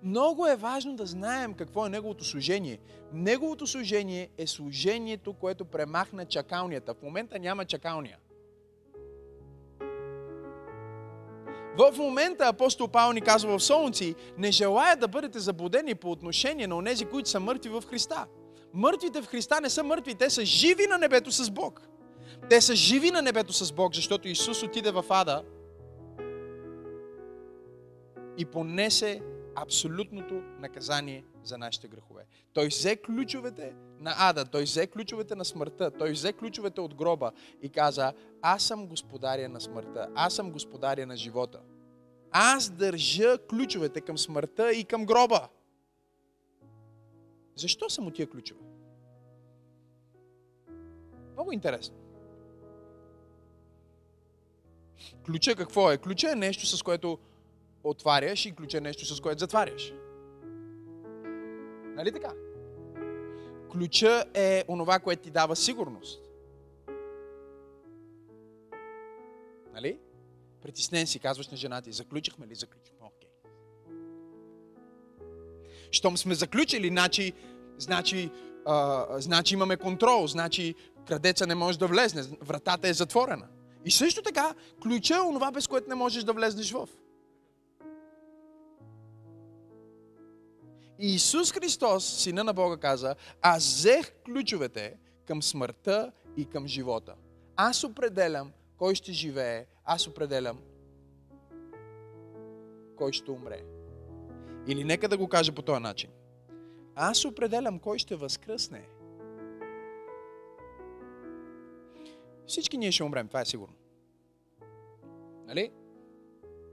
Много 0.03 0.47
е 0.47 0.55
важно 0.55 0.95
да 0.95 1.05
знаем 1.05 1.53
какво 1.53 1.85
е 1.85 1.89
Неговото 1.89 2.23
служение. 2.23 2.79
Неговото 3.13 3.67
служение 3.67 4.29
е 4.37 4.47
служението, 4.47 5.33
което 5.33 5.65
премахна 5.65 6.25
чакалнията. 6.25 6.93
В 6.93 7.01
момента 7.01 7.39
няма 7.39 7.65
чакалния. 7.65 8.17
В 11.77 11.97
момента 11.97 12.47
апостол 12.47 12.87
Павел 12.87 13.13
ни 13.13 13.21
казва 13.21 13.57
в 13.57 13.63
Солунци, 13.63 14.15
не 14.37 14.51
желая 14.51 14.97
да 14.97 15.07
бъдете 15.07 15.39
заблудени 15.39 15.95
по 15.95 16.11
отношение 16.11 16.67
на 16.67 16.77
онези, 16.77 17.05
които 17.05 17.29
са 17.29 17.39
мъртви 17.39 17.69
в 17.69 17.83
Христа. 17.89 18.25
Мъртвите 18.73 19.21
в 19.21 19.27
Христа 19.27 19.61
не 19.61 19.69
са 19.69 19.83
мъртви, 19.83 20.15
те 20.15 20.29
са 20.29 20.45
живи 20.45 20.87
на 20.87 20.97
небето 20.97 21.31
с 21.31 21.51
Бог. 21.51 21.81
Те 22.49 22.61
са 22.61 22.75
живи 22.75 23.11
на 23.11 23.21
небето 23.21 23.53
с 23.53 23.73
Бог, 23.73 23.95
защото 23.95 24.27
Исус 24.27 24.63
отиде 24.63 24.91
в 24.91 25.05
ада 25.09 25.43
и 28.37 28.45
понесе 28.45 29.21
абсолютното 29.55 30.41
наказание 30.59 31.25
за 31.43 31.57
нашите 31.57 31.87
грехове. 31.87 32.25
Той 32.53 32.67
взе 32.67 32.95
ключовете 32.95 33.73
на 33.99 34.13
ада, 34.17 34.45
той 34.45 34.63
взе 34.63 34.87
ключовете 34.87 35.35
на 35.35 35.45
смъртта, 35.45 35.91
той 35.91 36.11
взе 36.11 36.33
ключовете 36.33 36.81
от 36.81 36.95
гроба 36.95 37.31
и 37.61 37.69
каза, 37.69 38.13
аз 38.41 38.63
съм 38.63 38.87
господаря 38.87 39.49
на 39.49 39.61
смъртта, 39.61 40.07
аз 40.15 40.33
съм 40.33 40.51
господаря 40.51 41.05
на 41.05 41.17
живота. 41.17 41.59
Аз 42.31 42.69
държа 42.69 43.37
ключовете 43.49 44.01
към 44.01 44.17
смъртта 44.17 44.71
и 44.71 44.85
към 44.85 45.05
гроба. 45.05 45.49
Защо 47.55 47.89
са 47.89 48.01
му 48.01 48.11
тия 48.11 48.29
ключове? 48.29 48.61
Много 51.33 51.51
интересно. 51.51 51.95
Ключа 55.25 55.55
какво 55.55 55.91
е? 55.91 55.97
Ключа 55.97 56.31
е 56.31 56.35
нещо, 56.35 56.65
с 56.65 56.83
което 56.83 57.19
отваряш 57.83 58.45
и 58.45 58.55
ключа 58.55 58.77
е 58.77 58.81
нещо, 58.81 59.05
с 59.05 59.21
което 59.21 59.39
затваряш. 59.39 59.93
Нали 61.95 62.11
така? 62.11 62.33
Ключа 63.71 64.25
е 64.33 64.63
онова, 64.67 64.99
което 64.99 65.23
ти 65.23 65.31
дава 65.31 65.55
сигурност. 65.55 66.21
Нали? 69.73 69.99
Притеснен 70.67 71.07
си, 71.07 71.19
казваш 71.19 71.47
на 71.47 71.57
жена 71.57 71.81
ти, 71.81 71.91
заключихме 71.91 72.47
ли? 72.47 72.55
Заключихме, 72.55 72.99
окей. 73.01 73.29
Щом 75.91 76.17
сме 76.17 76.35
заключили, 76.35 76.87
значи, 76.87 77.33
значи, 77.77 78.31
а, 78.65 79.05
значи 79.19 79.53
имаме 79.53 79.77
контрол, 79.77 80.27
значи 80.27 80.75
крадеца 81.07 81.47
не 81.47 81.55
може 81.55 81.79
да 81.79 81.87
влезне, 81.87 82.23
вратата 82.41 82.87
е 82.87 82.93
затворена. 82.93 83.47
И 83.85 83.91
също 83.91 84.21
така, 84.21 84.55
ключа 84.81 85.15
е 85.15 85.19
онова, 85.19 85.51
без 85.51 85.67
което 85.67 85.89
не 85.89 85.95
можеш 85.95 86.23
да 86.23 86.33
влезнеш 86.33 86.71
в. 86.71 86.87
И 90.99 91.15
Исус 91.15 91.51
Христос, 91.51 92.05
Сина 92.05 92.43
на 92.43 92.53
Бога, 92.53 92.77
каза, 92.77 93.15
аз 93.41 93.63
взех 93.63 94.11
ключовете 94.25 94.93
към 95.27 95.43
смъртта 95.43 96.11
и 96.37 96.45
към 96.45 96.67
живота. 96.67 97.13
Аз 97.55 97.83
определям 97.83 98.51
кой 98.77 98.95
ще 98.95 99.11
живее, 99.11 99.65
аз 99.85 100.07
определям 100.07 100.59
кой 102.95 103.13
ще 103.13 103.31
умре. 103.31 103.63
Или 104.67 104.83
нека 104.83 105.09
да 105.09 105.17
го 105.17 105.27
кажа 105.27 105.51
по 105.51 105.61
този 105.61 105.81
начин. 105.81 106.09
Аз 106.95 107.25
определям 107.25 107.79
кой 107.79 107.97
ще 107.97 108.15
възкръсне. 108.15 108.87
Всички 112.47 112.77
ние 112.77 112.91
ще 112.91 113.03
умрем, 113.03 113.27
това 113.27 113.41
е 113.41 113.45
сигурно. 113.45 113.75
Нали? 115.45 115.71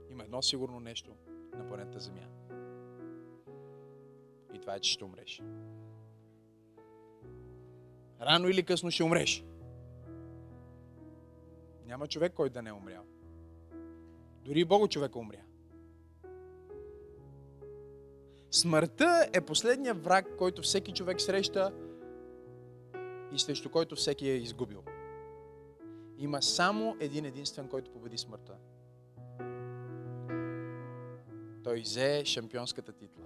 Има 0.09 0.23
едно 0.23 0.41
сигурно 0.41 0.79
нещо 0.79 1.11
на 1.57 1.67
планета 1.67 1.99
Земя. 1.99 2.27
И 4.53 4.59
това 4.59 4.75
е, 4.75 4.79
че 4.79 4.91
ще 4.91 5.03
умреш. 5.03 5.41
Рано 8.21 8.49
или 8.49 8.63
късно 8.63 8.91
ще 8.91 9.03
умреш. 9.03 9.45
Няма 11.85 12.07
човек, 12.07 12.33
който 12.33 12.53
да 12.53 12.61
не 12.61 12.69
е 12.69 12.73
умрял. 12.73 13.03
Дори 14.45 14.65
Бого 14.65 14.87
човека 14.87 15.19
умря. 15.19 15.41
Смъртта 18.51 19.29
е 19.33 19.41
последният 19.41 20.03
враг, 20.03 20.25
който 20.37 20.61
всеки 20.61 20.93
човек 20.93 21.21
среща 21.21 21.73
и 23.31 23.39
срещу 23.39 23.69
който 23.69 23.95
всеки 23.95 24.29
е 24.29 24.35
изгубил. 24.35 24.83
Има 26.17 26.41
само 26.41 26.97
един 26.99 27.25
единствен, 27.25 27.67
който 27.67 27.91
победи 27.91 28.17
смъртта. 28.17 28.55
Той 31.63 31.81
взе 31.81 32.25
шампионската 32.25 32.93
титла. 32.93 33.23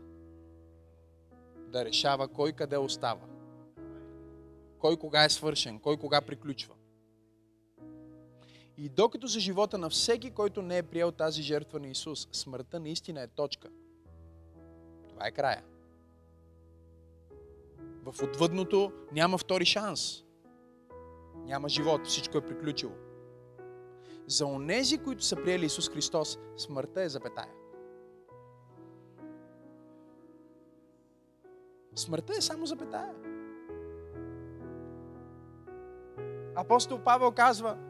Да 1.58 1.86
решава 1.86 2.28
кой 2.28 2.52
къде 2.52 2.78
остава. 2.78 3.28
кой 4.80 4.98
кога 4.98 5.24
е 5.24 5.30
свършен, 5.30 5.80
кой 5.80 5.98
кога 5.98 6.22
приключва. 6.22 6.76
И 8.82 8.90
докато 8.90 9.28
за 9.28 9.40
живота 9.40 9.78
на 9.78 9.90
всеки, 9.90 10.32
който 10.32 10.62
не 10.62 10.78
е 10.78 10.84
приел 10.84 11.12
тази 11.12 11.42
жертва 11.42 11.80
на 11.80 11.88
Исус, 11.88 12.28
смъртта 12.32 12.80
наистина 12.80 13.22
е 13.22 13.28
точка. 13.28 13.70
Това 15.10 15.28
е 15.28 15.32
края. 15.32 15.64
В 18.04 18.24
отвъдното 18.24 18.92
няма 19.12 19.38
втори 19.38 19.66
шанс. 19.66 20.24
Няма 21.36 21.70
живот, 21.70 22.08
всичко 22.08 22.38
е 22.38 22.46
приключило. 22.46 22.94
За 24.28 24.46
онези, 24.46 24.98
които 24.98 25.24
са 25.24 25.36
приели 25.36 25.66
Исус 25.66 25.90
Христос, 25.90 26.38
смъртта 26.58 27.04
е 27.04 27.10
запетая. 27.10 27.54
Смъртта 31.96 32.34
е 32.38 32.42
само 32.42 32.66
запетая. 32.66 33.14
Апостол 36.56 37.00
Павел 37.00 37.32
казва, 37.32 37.89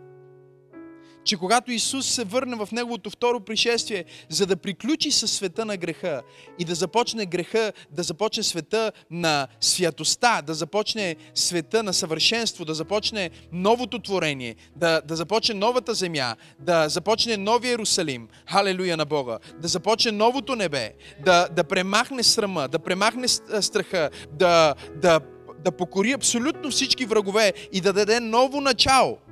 че 1.29 1.37
когато 1.37 1.71
Исус 1.71 2.07
се 2.07 2.23
върне 2.23 2.55
в 2.55 2.69
Неговото 2.71 3.09
второ 3.09 3.39
пришествие, 3.39 4.05
за 4.29 4.45
да 4.45 4.55
приключи 4.55 5.11
със 5.11 5.31
света 5.31 5.65
на 5.65 5.77
греха 5.77 6.21
и 6.59 6.65
да 6.65 6.75
започне 6.75 7.25
греха, 7.25 7.73
да 7.91 8.03
започне 8.03 8.43
света 8.43 8.91
на 9.11 9.47
святостта, 9.59 10.41
да 10.41 10.53
започне 10.53 11.15
света 11.35 11.83
на 11.83 11.93
съвършенство, 11.93 12.65
да 12.65 12.73
започне 12.73 13.29
новото 13.51 13.99
творение, 13.99 14.55
да, 14.75 15.01
да 15.01 15.15
започне 15.15 15.55
новата 15.55 15.93
земя, 15.93 16.35
да 16.59 16.89
започне 16.89 17.37
новия 17.37 17.69
Иерусалим, 17.69 18.27
халелуя 18.51 18.97
на 18.97 19.05
Бога, 19.05 19.39
да 19.61 19.67
започне 19.67 20.11
новото 20.11 20.55
небе, 20.55 20.93
да, 21.25 21.47
да 21.51 21.63
премахне 21.63 22.23
срама, 22.23 22.67
да 22.67 22.79
премахне 22.79 23.27
страха, 23.27 24.09
да, 24.31 24.75
да, 24.95 25.19
да 25.63 25.71
покори 25.71 26.11
абсолютно 26.11 26.71
всички 26.71 27.05
врагове 27.05 27.53
и 27.71 27.81
да 27.81 27.93
даде 27.93 28.19
ново 28.19 28.61
начало– 28.61 29.17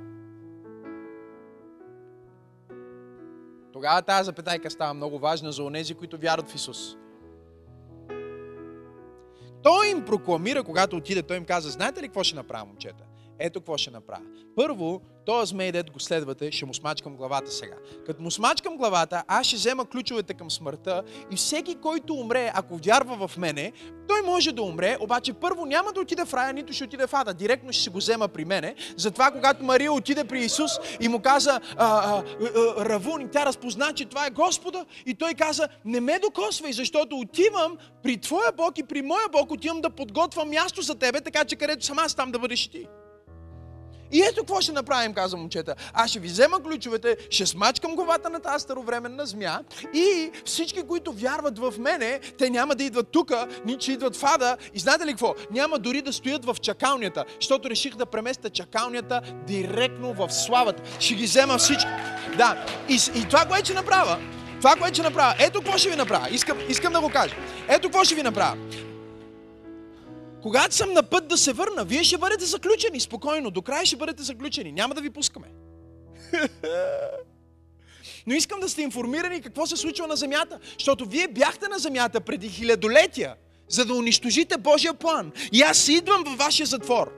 Тогава 3.78 4.02
тази 4.02 4.24
запетайка 4.24 4.70
става 4.70 4.94
много 4.94 5.18
важна 5.18 5.52
за 5.52 5.62
онези, 5.62 5.94
които 5.94 6.18
вярват 6.18 6.50
в 6.50 6.54
Исус. 6.54 6.96
Той 9.62 9.88
им 9.88 10.04
прокламира, 10.04 10.62
когато 10.62 10.96
отиде, 10.96 11.22
той 11.22 11.36
им 11.36 11.44
каза, 11.44 11.70
знаете 11.70 12.02
ли 12.02 12.06
какво 12.08 12.24
ще 12.24 12.36
направя, 12.36 12.64
момчета? 12.64 13.04
Ето 13.38 13.60
какво 13.60 13.76
ще 13.76 13.90
направя. 13.90 14.24
Първо, 14.56 15.00
този 15.26 15.50
змей, 15.50 15.72
дето 15.72 15.92
го 15.92 16.00
следвате, 16.00 16.52
ще 16.52 16.66
му 16.66 16.74
смачкам 16.74 17.16
главата 17.16 17.50
сега. 17.50 17.76
Като 18.06 18.22
му 18.22 18.30
смачкам 18.30 18.76
главата, 18.76 19.24
аз 19.28 19.46
ще 19.46 19.56
взема 19.56 19.84
ключовете 19.84 20.34
към 20.34 20.50
смъртта 20.50 21.02
и 21.32 21.36
всеки, 21.36 21.74
който 21.74 22.14
умре, 22.14 22.52
ако 22.54 22.76
вярва 22.76 23.28
в 23.28 23.36
мене, 23.36 23.72
той 24.08 24.22
може 24.22 24.52
да 24.52 24.62
умре, 24.62 24.96
обаче 25.00 25.32
първо 25.32 25.66
няма 25.66 25.92
да 25.92 26.00
отиде 26.00 26.24
в 26.24 26.34
рая, 26.34 26.52
нито 26.52 26.72
ще 26.72 26.84
отиде 26.84 27.06
в 27.06 27.14
ада. 27.14 27.34
Директно 27.34 27.72
ще 27.72 27.82
се 27.82 27.90
го 27.90 27.98
взема 27.98 28.28
при 28.28 28.44
мене. 28.44 28.74
Затова, 28.96 29.30
когато 29.30 29.64
Мария 29.64 29.92
отиде 29.92 30.24
при 30.24 30.40
Исус 30.44 30.70
и 31.00 31.08
му 31.08 31.20
каза 31.20 31.60
а, 31.76 31.86
а, 31.86 32.22
а, 32.56 32.84
Равун, 32.84 33.20
и 33.20 33.30
тя 33.30 33.46
разпозна, 33.46 33.92
че 33.94 34.04
това 34.04 34.26
е 34.26 34.30
Господа, 34.30 34.86
и 35.06 35.14
той 35.14 35.34
каза, 35.34 35.68
не 35.84 36.00
ме 36.00 36.18
докосвай, 36.18 36.72
защото 36.72 37.16
отивам 37.16 37.76
при 38.02 38.16
Твоя 38.16 38.52
Бог 38.52 38.78
и 38.78 38.82
при 38.82 39.02
моя 39.02 39.28
Бог 39.32 39.50
отивам 39.50 39.80
да 39.80 39.90
подготвям 39.90 40.50
място 40.50 40.82
за 40.82 40.94
тебе, 40.94 41.20
така 41.20 41.44
че 41.44 41.56
където 41.56 41.84
съм 41.84 41.98
аз 41.98 42.14
там 42.14 42.32
да 42.32 42.38
бъдеш 42.38 42.68
ти. 42.68 42.86
И 44.12 44.22
ето 44.22 44.40
какво 44.40 44.60
ще 44.60 44.72
направим, 44.72 45.14
каза 45.14 45.36
момчета. 45.36 45.74
Аз 45.92 46.10
ще 46.10 46.18
ви 46.18 46.28
взема 46.28 46.62
ключовете, 46.62 47.16
ще 47.30 47.46
смачкам 47.46 47.94
главата 47.94 48.30
на 48.30 48.40
тази 48.40 48.62
старовременна 48.62 49.26
змия 49.26 49.60
и 49.94 50.30
всички, 50.44 50.82
които 50.82 51.12
вярват 51.12 51.58
в 51.58 51.74
мене, 51.78 52.20
те 52.38 52.50
няма 52.50 52.74
да 52.74 52.84
идват 52.84 53.08
тука, 53.08 53.48
ни 53.64 53.78
че 53.78 53.92
идват 53.92 54.16
в 54.16 54.24
ада. 54.24 54.56
И 54.74 54.78
знаете 54.78 55.06
ли 55.06 55.10
какво? 55.10 55.34
Няма 55.50 55.78
дори 55.78 56.02
да 56.02 56.12
стоят 56.12 56.44
в 56.44 56.56
чакалнята, 56.60 57.24
защото 57.40 57.70
реших 57.70 57.94
да 57.94 58.06
преместя 58.06 58.50
чакалнята 58.50 59.20
директно 59.46 60.12
в 60.12 60.30
славата. 60.30 60.82
Ще 61.00 61.14
ги 61.14 61.24
взема 61.24 61.58
всички. 61.58 61.90
Да. 62.36 62.66
И, 62.88 62.98
и 63.14 63.24
това, 63.28 63.44
което 63.44 63.64
ще 63.64 63.74
направя, 63.74 64.18
това, 64.58 64.74
което 64.76 64.94
ще 64.94 65.02
направя, 65.02 65.34
ето 65.38 65.60
какво 65.60 65.78
ще 65.78 65.90
ви 65.90 65.96
направя. 65.96 66.28
Искам, 66.30 66.58
искам 66.68 66.92
да 66.92 67.00
го 67.00 67.10
кажа. 67.10 67.34
Ето 67.68 67.88
какво 67.88 68.04
ще 68.04 68.14
ви 68.14 68.22
направя. 68.22 68.56
Когато 70.48 70.74
съм 70.74 70.92
на 70.92 71.02
път 71.02 71.28
да 71.28 71.36
се 71.36 71.52
върна, 71.52 71.84
вие 71.84 72.04
ще 72.04 72.18
бъдете 72.18 72.44
заключени 72.44 73.00
спокойно. 73.00 73.50
До 73.50 73.62
края 73.62 73.86
ще 73.86 73.96
бъдете 73.96 74.22
заключени. 74.22 74.72
Няма 74.72 74.94
да 74.94 75.00
ви 75.00 75.10
пускаме. 75.10 75.46
Но 78.26 78.34
искам 78.34 78.60
да 78.60 78.68
сте 78.68 78.82
информирани 78.82 79.42
какво 79.42 79.66
се 79.66 79.76
случва 79.76 80.06
на 80.06 80.16
земята. 80.16 80.58
Защото 80.78 81.06
вие 81.06 81.28
бяхте 81.28 81.68
на 81.68 81.78
земята 81.78 82.20
преди 82.20 82.48
хилядолетия, 82.48 83.34
за 83.68 83.84
да 83.84 83.94
унищожите 83.94 84.58
Божия 84.58 84.94
план. 84.94 85.32
И 85.52 85.62
аз 85.62 85.88
идвам 85.88 86.24
във 86.24 86.38
вашия 86.38 86.66
затвор. 86.66 87.12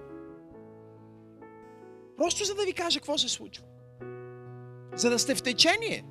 Просто 2.16 2.45
за 2.45 2.55
да 2.55 2.64
ви 2.64 2.73
кажа 2.73 3.01
какво 3.01 3.19
се 3.19 3.29
случва. 3.29 3.64
За 4.95 5.11
да 5.11 5.19
сте 5.19 5.35
в 5.35 5.43
течение 5.43 6.05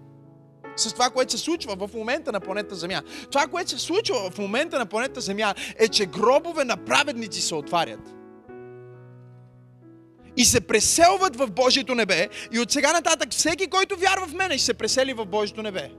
с 0.79 0.93
това, 0.93 1.09
което 1.09 1.31
се 1.31 1.37
случва 1.37 1.87
в 1.87 1.93
момента 1.93 2.31
на 2.31 2.39
планета 2.39 2.75
Земя. 2.75 3.01
Това, 3.31 3.47
което 3.47 3.69
се 3.69 3.79
случва 3.79 4.29
в 4.31 4.37
момента 4.37 4.79
на 4.79 4.85
планета 4.85 5.21
Земя 5.21 5.53
е, 5.79 5.87
че 5.87 6.05
гробове 6.05 6.63
на 6.63 6.77
праведници 6.77 7.41
се 7.41 7.55
отварят. 7.55 8.15
И 10.37 10.45
се 10.45 10.61
преселват 10.61 11.35
в 11.35 11.47
Божието 11.47 11.95
небе. 11.95 12.29
И 12.51 12.59
от 12.59 12.71
сега 12.71 12.93
нататък 12.93 13.31
всеки, 13.31 13.67
който 13.67 13.97
вярва 13.97 14.27
в 14.27 14.33
мене, 14.33 14.57
ще 14.57 14.65
се 14.65 14.73
пресели 14.73 15.13
в 15.13 15.25
Божието 15.25 15.61
небе. 15.61 15.91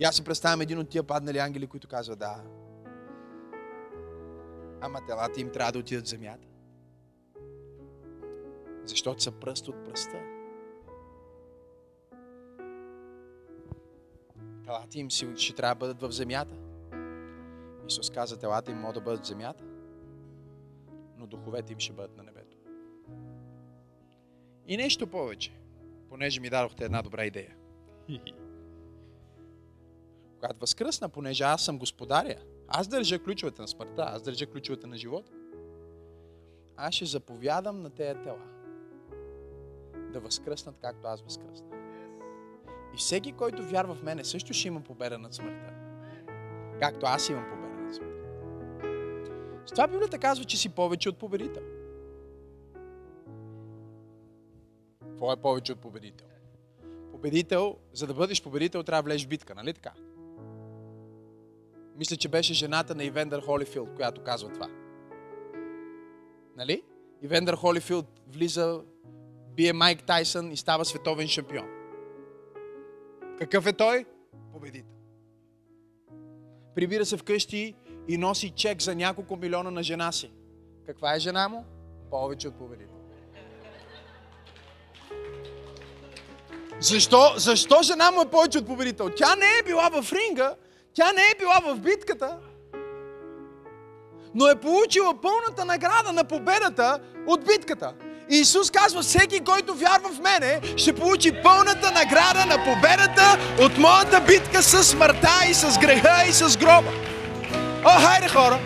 И 0.00 0.04
аз 0.04 0.16
се 0.16 0.24
представям 0.24 0.60
един 0.60 0.78
от 0.78 0.88
тия 0.88 1.02
паднали 1.02 1.38
ангели, 1.38 1.66
които 1.66 1.88
казва, 1.88 2.16
да, 2.16 2.36
ама 4.80 5.00
телата 5.06 5.40
им 5.40 5.50
трябва 5.50 5.72
да 5.72 5.78
отидат 5.78 6.06
в 6.06 6.08
земята. 6.08 6.46
Защото 8.84 9.22
са 9.22 9.32
пръст 9.32 9.68
от 9.68 9.84
пръста. 9.84 10.39
Телата 14.70 14.98
им 14.98 15.10
си, 15.10 15.28
ще 15.36 15.54
трябва 15.54 15.74
да 15.74 15.78
бъдат 15.78 16.02
в 16.02 16.14
земята. 16.14 16.54
Исус 17.88 18.10
каза, 18.10 18.38
телата 18.38 18.70
им 18.70 18.78
могат 18.78 18.94
да 18.94 19.00
бъдат 19.00 19.24
в 19.24 19.26
земята, 19.26 19.64
но 21.16 21.26
духовете 21.26 21.72
им 21.72 21.78
ще 21.78 21.92
бъдат 21.92 22.16
на 22.16 22.22
небето. 22.22 22.56
И 24.66 24.76
нещо 24.76 25.06
повече, 25.06 25.52
понеже 26.08 26.40
ми 26.40 26.50
дадохте 26.50 26.84
една 26.84 27.02
добра 27.02 27.24
идея. 27.24 27.56
Когато 30.34 30.60
възкръсна, 30.60 31.08
понеже 31.08 31.44
аз 31.44 31.64
съм 31.64 31.78
господаря, 31.78 32.36
аз 32.68 32.88
държа 32.88 33.22
ключовете 33.22 33.62
на 33.62 33.68
смъртта, 33.68 34.04
аз 34.06 34.22
държа 34.22 34.46
ключовете 34.46 34.86
на 34.86 34.96
живота, 34.96 35.32
аз 36.76 36.94
ще 36.94 37.04
заповядам 37.04 37.82
на 37.82 37.90
тези 37.90 38.20
тела 38.20 38.42
да 40.12 40.20
възкръснат, 40.20 40.78
както 40.80 41.06
аз 41.06 41.22
възкръснах. 41.22 41.79
И 42.94 42.96
всеки, 42.96 43.32
който 43.32 43.62
вярва 43.62 43.94
в 43.94 44.02
мене, 44.02 44.24
също 44.24 44.52
ще 44.52 44.68
има 44.68 44.80
победа 44.80 45.18
над 45.18 45.34
смъртта. 45.34 45.72
Както 46.80 47.06
аз 47.06 47.28
имам 47.28 47.44
победа 47.50 47.82
над 47.82 47.94
смъртта. 47.94 48.20
С 49.66 49.70
това 49.70 49.86
Библията 49.86 50.18
казва, 50.18 50.44
че 50.44 50.56
си 50.56 50.68
повече 50.68 51.08
от 51.08 51.18
победител. 51.18 51.62
Какво 55.00 55.32
е 55.32 55.36
повече 55.36 55.72
от 55.72 55.78
победител? 55.78 56.26
Победител, 57.10 57.76
за 57.92 58.06
да 58.06 58.14
бъдеш 58.14 58.42
победител, 58.42 58.82
трябва 58.82 59.02
да 59.02 59.06
влезеш 59.06 59.26
в 59.26 59.28
битка, 59.28 59.54
нали 59.54 59.72
така? 59.72 59.92
Мисля, 61.96 62.16
че 62.16 62.28
беше 62.28 62.54
жената 62.54 62.94
на 62.94 63.04
Ивендър 63.04 63.42
Холифилд, 63.42 63.94
която 63.96 64.22
казва 64.22 64.52
това. 64.52 64.68
Нали? 66.56 66.82
Ивендър 67.22 67.54
Холифилд 67.54 68.06
влиза, 68.28 68.80
бие 69.56 69.72
Майк 69.72 70.02
Тайсън 70.02 70.52
и 70.52 70.56
става 70.56 70.84
световен 70.84 71.28
шампион. 71.28 71.79
Какъв 73.40 73.66
е 73.66 73.72
той? 73.72 74.04
Победител. 74.52 74.92
Прибира 76.74 77.06
се 77.06 77.16
вкъщи 77.16 77.74
и 78.08 78.18
носи 78.18 78.50
чек 78.50 78.82
за 78.82 78.94
няколко 78.94 79.36
милиона 79.36 79.70
на 79.70 79.82
жена 79.82 80.12
си. 80.12 80.32
Каква 80.86 81.14
е 81.14 81.18
жена 81.18 81.48
му? 81.48 81.64
Повече 82.10 82.48
от 82.48 82.54
победител. 82.54 82.96
Защо? 86.80 87.32
Защо 87.36 87.82
жена 87.82 88.10
му 88.10 88.22
е 88.22 88.30
повече 88.30 88.58
от 88.58 88.66
победител? 88.66 89.10
Тя 89.16 89.36
не 89.36 89.46
е 89.60 89.62
била 89.66 89.88
в 90.02 90.12
ринга, 90.12 90.54
тя 90.92 91.12
не 91.12 91.20
е 91.20 91.38
била 91.38 91.60
в 91.74 91.80
битката, 91.80 92.38
но 94.34 94.48
е 94.48 94.60
получила 94.60 95.20
пълната 95.20 95.64
награда 95.64 96.12
на 96.12 96.24
победата 96.24 96.98
от 97.26 97.44
битката. 97.44 97.94
Исус 98.30 98.70
казва, 98.70 99.02
всеки, 99.02 99.40
който 99.40 99.74
вярва 99.74 100.08
в 100.08 100.18
мене, 100.18 100.60
ще 100.76 100.92
получи 100.92 101.32
пълната 101.42 101.90
награда 101.90 102.46
на 102.46 102.64
победата 102.64 103.38
от 103.60 103.78
моята 103.78 104.20
битка 104.20 104.62
с 104.62 104.84
смъртта 104.84 105.40
и 105.50 105.54
с 105.54 105.78
греха 105.80 106.24
и 106.28 106.32
с 106.32 106.58
гроба. 106.58 106.90
О, 107.84 108.00
хайде 108.00 108.28
хора! 108.28 108.58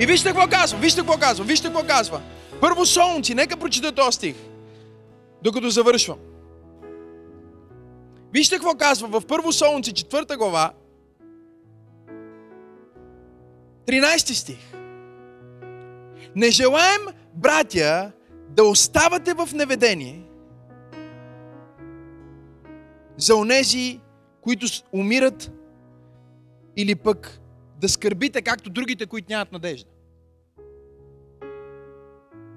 И 0.00 0.06
вижте 0.06 0.28
какво 0.28 0.46
казва, 0.48 0.78
вижте 0.78 1.00
какво 1.00 1.18
казва, 1.18 1.44
вижте 1.44 1.66
какво 1.66 1.82
казва. 1.86 2.20
Първо 2.60 2.86
Солунци, 2.86 3.34
нека 3.34 3.56
прочита 3.56 3.92
този 3.92 4.16
стих, 4.16 4.36
докато 5.42 5.70
завършвам. 5.70 6.18
Вижте 8.32 8.56
какво 8.56 8.74
казва 8.74 9.08
в 9.08 9.26
Първо 9.26 9.52
Солунци, 9.52 9.92
четвърта 9.92 10.36
глава, 10.36 10.72
13 13.86 14.32
стих. 14.32 14.58
Не 16.36 16.50
желаем, 16.50 17.00
братя, 17.34 18.12
да 18.48 18.64
оставате 18.64 19.34
в 19.34 19.48
неведение 19.54 20.22
за 23.16 23.36
онези, 23.36 24.00
които 24.40 24.66
умират 24.92 25.52
или 26.76 26.94
пък 26.94 27.40
да 27.80 27.88
скърбите, 27.88 28.42
както 28.42 28.70
другите, 28.70 29.06
които 29.06 29.26
нямат 29.30 29.52
надежда. 29.52 29.90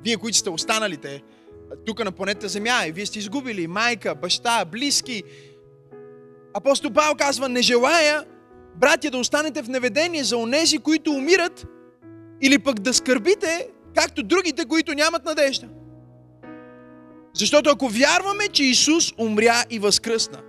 Вие, 0.04 0.18
които 0.18 0.38
сте 0.38 0.50
останалите 0.50 1.24
тук 1.86 2.04
на 2.04 2.12
планета 2.12 2.48
Земя 2.48 2.86
и 2.88 2.92
вие 2.92 3.06
сте 3.06 3.20
изгубили 3.20 3.68
майка, 3.68 4.16
баща, 4.16 4.66
близки. 4.66 5.24
Апостол 6.54 6.92
Павел 6.92 7.16
казва, 7.16 7.50
не 7.50 7.62
желая, 7.62 8.26
братя, 8.76 9.12
да 9.12 9.18
останете 9.18 9.64
в 9.64 9.70
неведение 9.70 10.24
за 10.24 10.38
онези, 10.38 10.78
които 10.78 11.12
умират 11.12 11.68
или 12.42 12.60
пък 12.60 12.80
да 12.80 12.94
скърбите, 12.94 13.68
както 13.96 14.24
другите, 14.24 14.66
които 14.66 14.94
нямат 14.94 15.26
надежда. 15.26 15.68
Защото 17.34 17.70
ако 17.70 17.90
вярваме, 17.90 18.48
че 18.48 18.64
Исус 18.64 19.14
умря 19.18 19.64
и 19.70 19.80
възкръсна, 19.80 20.40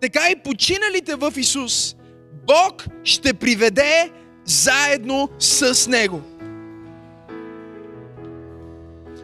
така 0.00 0.30
и 0.30 0.42
починалите 0.44 1.14
в 1.14 1.32
Исус, 1.36 1.96
Бог 2.46 2.84
ще 3.04 3.34
приведе 3.34 4.10
заедно 4.44 5.28
с 5.38 5.88
Него. 5.88 6.22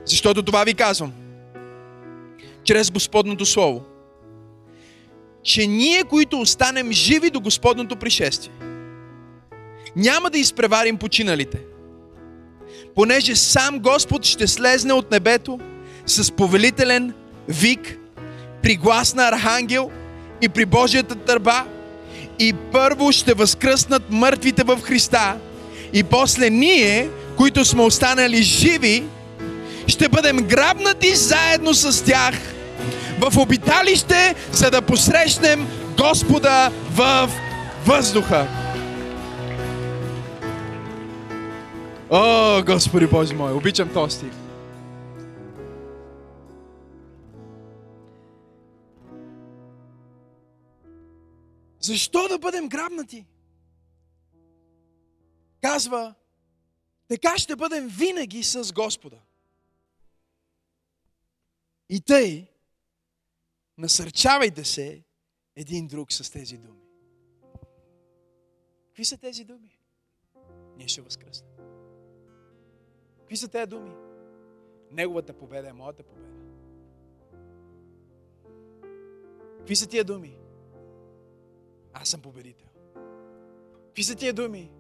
Защото 0.05 0.43
това 0.43 0.65
ви 0.65 0.75
казвам. 0.75 1.13
Чрез 2.65 2.91
Господното 2.91 3.47
Слово. 3.47 3.85
Че 5.43 5.67
ние, 5.67 6.05
които 6.05 6.41
останем 6.41 6.93
живи 6.93 7.31
до 7.31 7.41
Господното 7.41 7.97
пришествие, 7.97 8.55
няма 9.99 10.31
да 10.31 10.39
изпреварим 10.39 10.97
починалите. 10.97 11.59
Понеже 12.95 13.37
сам 13.37 13.79
Господ 13.79 14.25
ще 14.25 14.47
слезне 14.47 14.93
от 14.93 15.11
небето 15.11 15.59
с 16.07 16.33
повелителен 16.33 17.13
вик, 17.49 17.99
при 18.63 18.77
глас 18.77 19.15
на 19.15 19.29
архангел 19.29 19.91
и 20.43 20.49
при 20.49 20.65
Божията 20.65 21.15
търба 21.15 21.65
и 22.39 22.55
първо 22.73 23.13
ще 23.13 23.35
възкръснат 23.35 24.03
мъртвите 24.11 24.63
в 24.65 24.81
Христа 24.83 25.37
и 25.93 26.03
после 26.03 26.51
ние, 26.51 27.09
които 27.37 27.65
сме 27.65 27.83
останали 27.83 28.43
живи, 28.43 29.05
ще 29.87 30.09
бъдем 30.09 30.37
грабнати 30.37 31.15
заедно 31.15 31.75
с 31.75 32.05
тях 32.05 32.35
в 33.19 33.39
обиталище, 33.39 34.35
за 34.53 34.71
да 34.71 34.83
посрещнем 34.83 35.67
Господа 35.97 36.71
в 36.95 37.31
въздуха. 37.87 38.68
О, 42.11 42.63
Господи 42.67 43.07
Боже 43.07 43.35
мой, 43.35 43.53
обичам 43.53 43.93
този 43.93 44.17
стих. 44.17 44.33
Защо 51.81 52.29
да 52.29 52.39
бъдем 52.39 52.69
грабнати? 52.69 53.27
Казва, 55.61 56.15
така 57.09 57.39
ще 57.39 57.57
бъдем 57.57 57.89
винаги 57.89 58.43
с 58.43 58.73
Господа. 58.73 59.19
И 61.89 62.01
тъй, 62.01 62.47
насърчавайте 63.79 64.65
се 64.65 65.03
един 65.57 65.87
друг 65.87 66.13
с 66.13 66.31
тези 66.31 66.57
думи. 66.57 66.89
Какви 68.87 69.05
са 69.05 69.17
тези 69.17 69.45
думи? 69.45 69.79
Ние 70.77 70.89
ще 70.89 71.01
възкръснем. 71.01 71.58
Какви 73.29 73.37
са 73.37 73.49
тези 73.49 73.67
думи? 73.67 73.91
Неговата 74.91 75.33
победа 75.33 75.69
е 75.69 75.73
моята 75.73 76.03
победа. 76.03 76.29
Какви 79.59 79.77
са 79.77 79.87
тия 79.87 80.05
думи? 80.05 80.39
Аз 81.93 82.09
съм 82.09 82.21
победител. 82.21 82.69
Какви 83.87 84.03
са 84.03 84.15
тия 84.15 84.33
думи? 84.33 84.71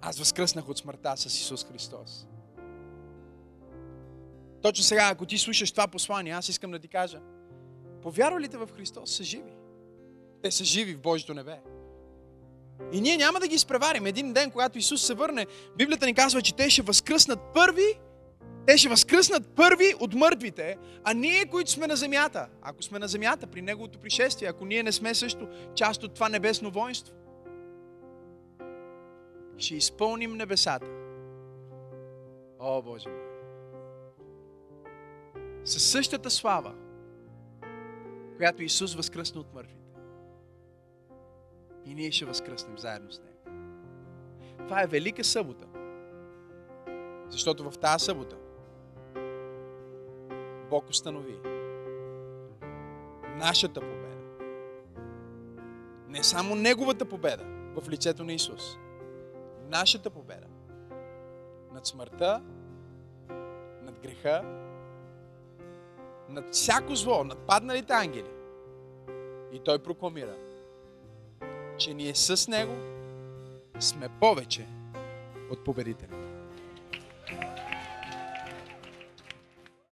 Аз 0.00 0.18
възкръснах 0.18 0.68
от 0.68 0.78
смъртта 0.78 1.16
с 1.16 1.26
Исус 1.26 1.64
Христос. 1.64 2.26
Точно 4.62 4.84
сега, 4.84 5.08
ако 5.12 5.26
ти 5.26 5.38
слушаш 5.38 5.70
това 5.70 5.88
послание, 5.88 6.32
аз 6.32 6.48
искам 6.48 6.70
да 6.70 6.78
ти 6.78 6.88
кажа, 6.88 7.20
повярвалите 8.02 8.56
в 8.56 8.68
Христос 8.76 9.16
са 9.16 9.24
живи. 9.24 9.56
Те 10.42 10.50
са 10.50 10.64
живи 10.64 10.94
в 10.94 11.00
Божието 11.00 11.34
небе. 11.34 11.60
И 12.92 13.00
ние 13.00 13.16
няма 13.16 13.40
да 13.40 13.48
ги 13.48 13.54
изпреварим. 13.54 14.06
Един 14.06 14.32
ден, 14.32 14.50
когато 14.50 14.78
Исус 14.78 15.06
се 15.06 15.14
върне, 15.14 15.46
Библията 15.78 16.06
ни 16.06 16.14
казва, 16.14 16.42
че 16.42 16.56
те 16.56 16.70
ще 16.70 16.82
възкръснат 16.82 17.38
първи, 17.54 18.00
те 18.66 18.78
ще 18.78 18.88
възкръснат 18.88 19.48
първи 19.56 19.94
от 20.00 20.14
мъртвите, 20.14 20.76
а 21.04 21.14
ние, 21.14 21.46
които 21.46 21.70
сме 21.70 21.86
на 21.86 21.96
земята, 21.96 22.48
ако 22.62 22.82
сме 22.82 22.98
на 22.98 23.08
земята 23.08 23.46
при 23.46 23.62
Неговото 23.62 23.98
пришествие, 23.98 24.48
ако 24.48 24.64
ние 24.64 24.82
не 24.82 24.92
сме 24.92 25.14
също 25.14 25.48
част 25.74 26.02
от 26.02 26.14
това 26.14 26.28
небесно 26.28 26.70
воинство, 26.70 27.14
ще 29.58 29.74
изпълним 29.74 30.36
небесата. 30.36 30.86
О, 32.58 32.82
Боже 32.82 33.08
мой! 33.08 33.18
Със 35.64 35.82
същата 35.82 36.30
слава, 36.30 36.74
която 38.36 38.62
Исус 38.62 38.94
възкръсна 38.94 39.40
от 39.40 39.54
мъртвите. 39.54 39.83
И 41.86 41.94
ние 41.94 42.12
ще 42.12 42.24
възкръснем 42.24 42.78
заедно 42.78 43.12
с 43.12 43.20
Него. 43.20 43.58
Това 44.58 44.82
е 44.82 44.86
велика 44.86 45.24
събота. 45.24 45.66
Защото 47.28 47.70
в 47.70 47.78
тази 47.78 48.04
събота 48.04 48.36
Бог 50.70 50.88
установи 50.88 51.38
нашата 53.36 53.80
победа. 53.80 54.04
Не 56.08 56.22
само 56.22 56.54
Неговата 56.54 57.04
победа 57.04 57.44
в 57.74 57.88
лицето 57.88 58.24
на 58.24 58.32
Исус. 58.32 58.76
Нашата 59.68 60.10
победа 60.10 60.46
над 61.72 61.86
смъртта, 61.86 62.42
над 63.82 64.00
греха, 64.02 64.42
над 66.28 66.54
всяко 66.54 66.94
зло, 66.94 67.24
над 67.24 67.38
падналите 67.38 67.92
ангели. 67.92 68.30
И 69.52 69.58
той 69.58 69.78
прокламира, 69.78 70.36
че 71.78 71.94
ние 71.94 72.14
с 72.14 72.48
него 72.48 72.74
сме 73.80 74.08
повече 74.20 74.66
от 75.50 75.64
победители. 75.64 76.13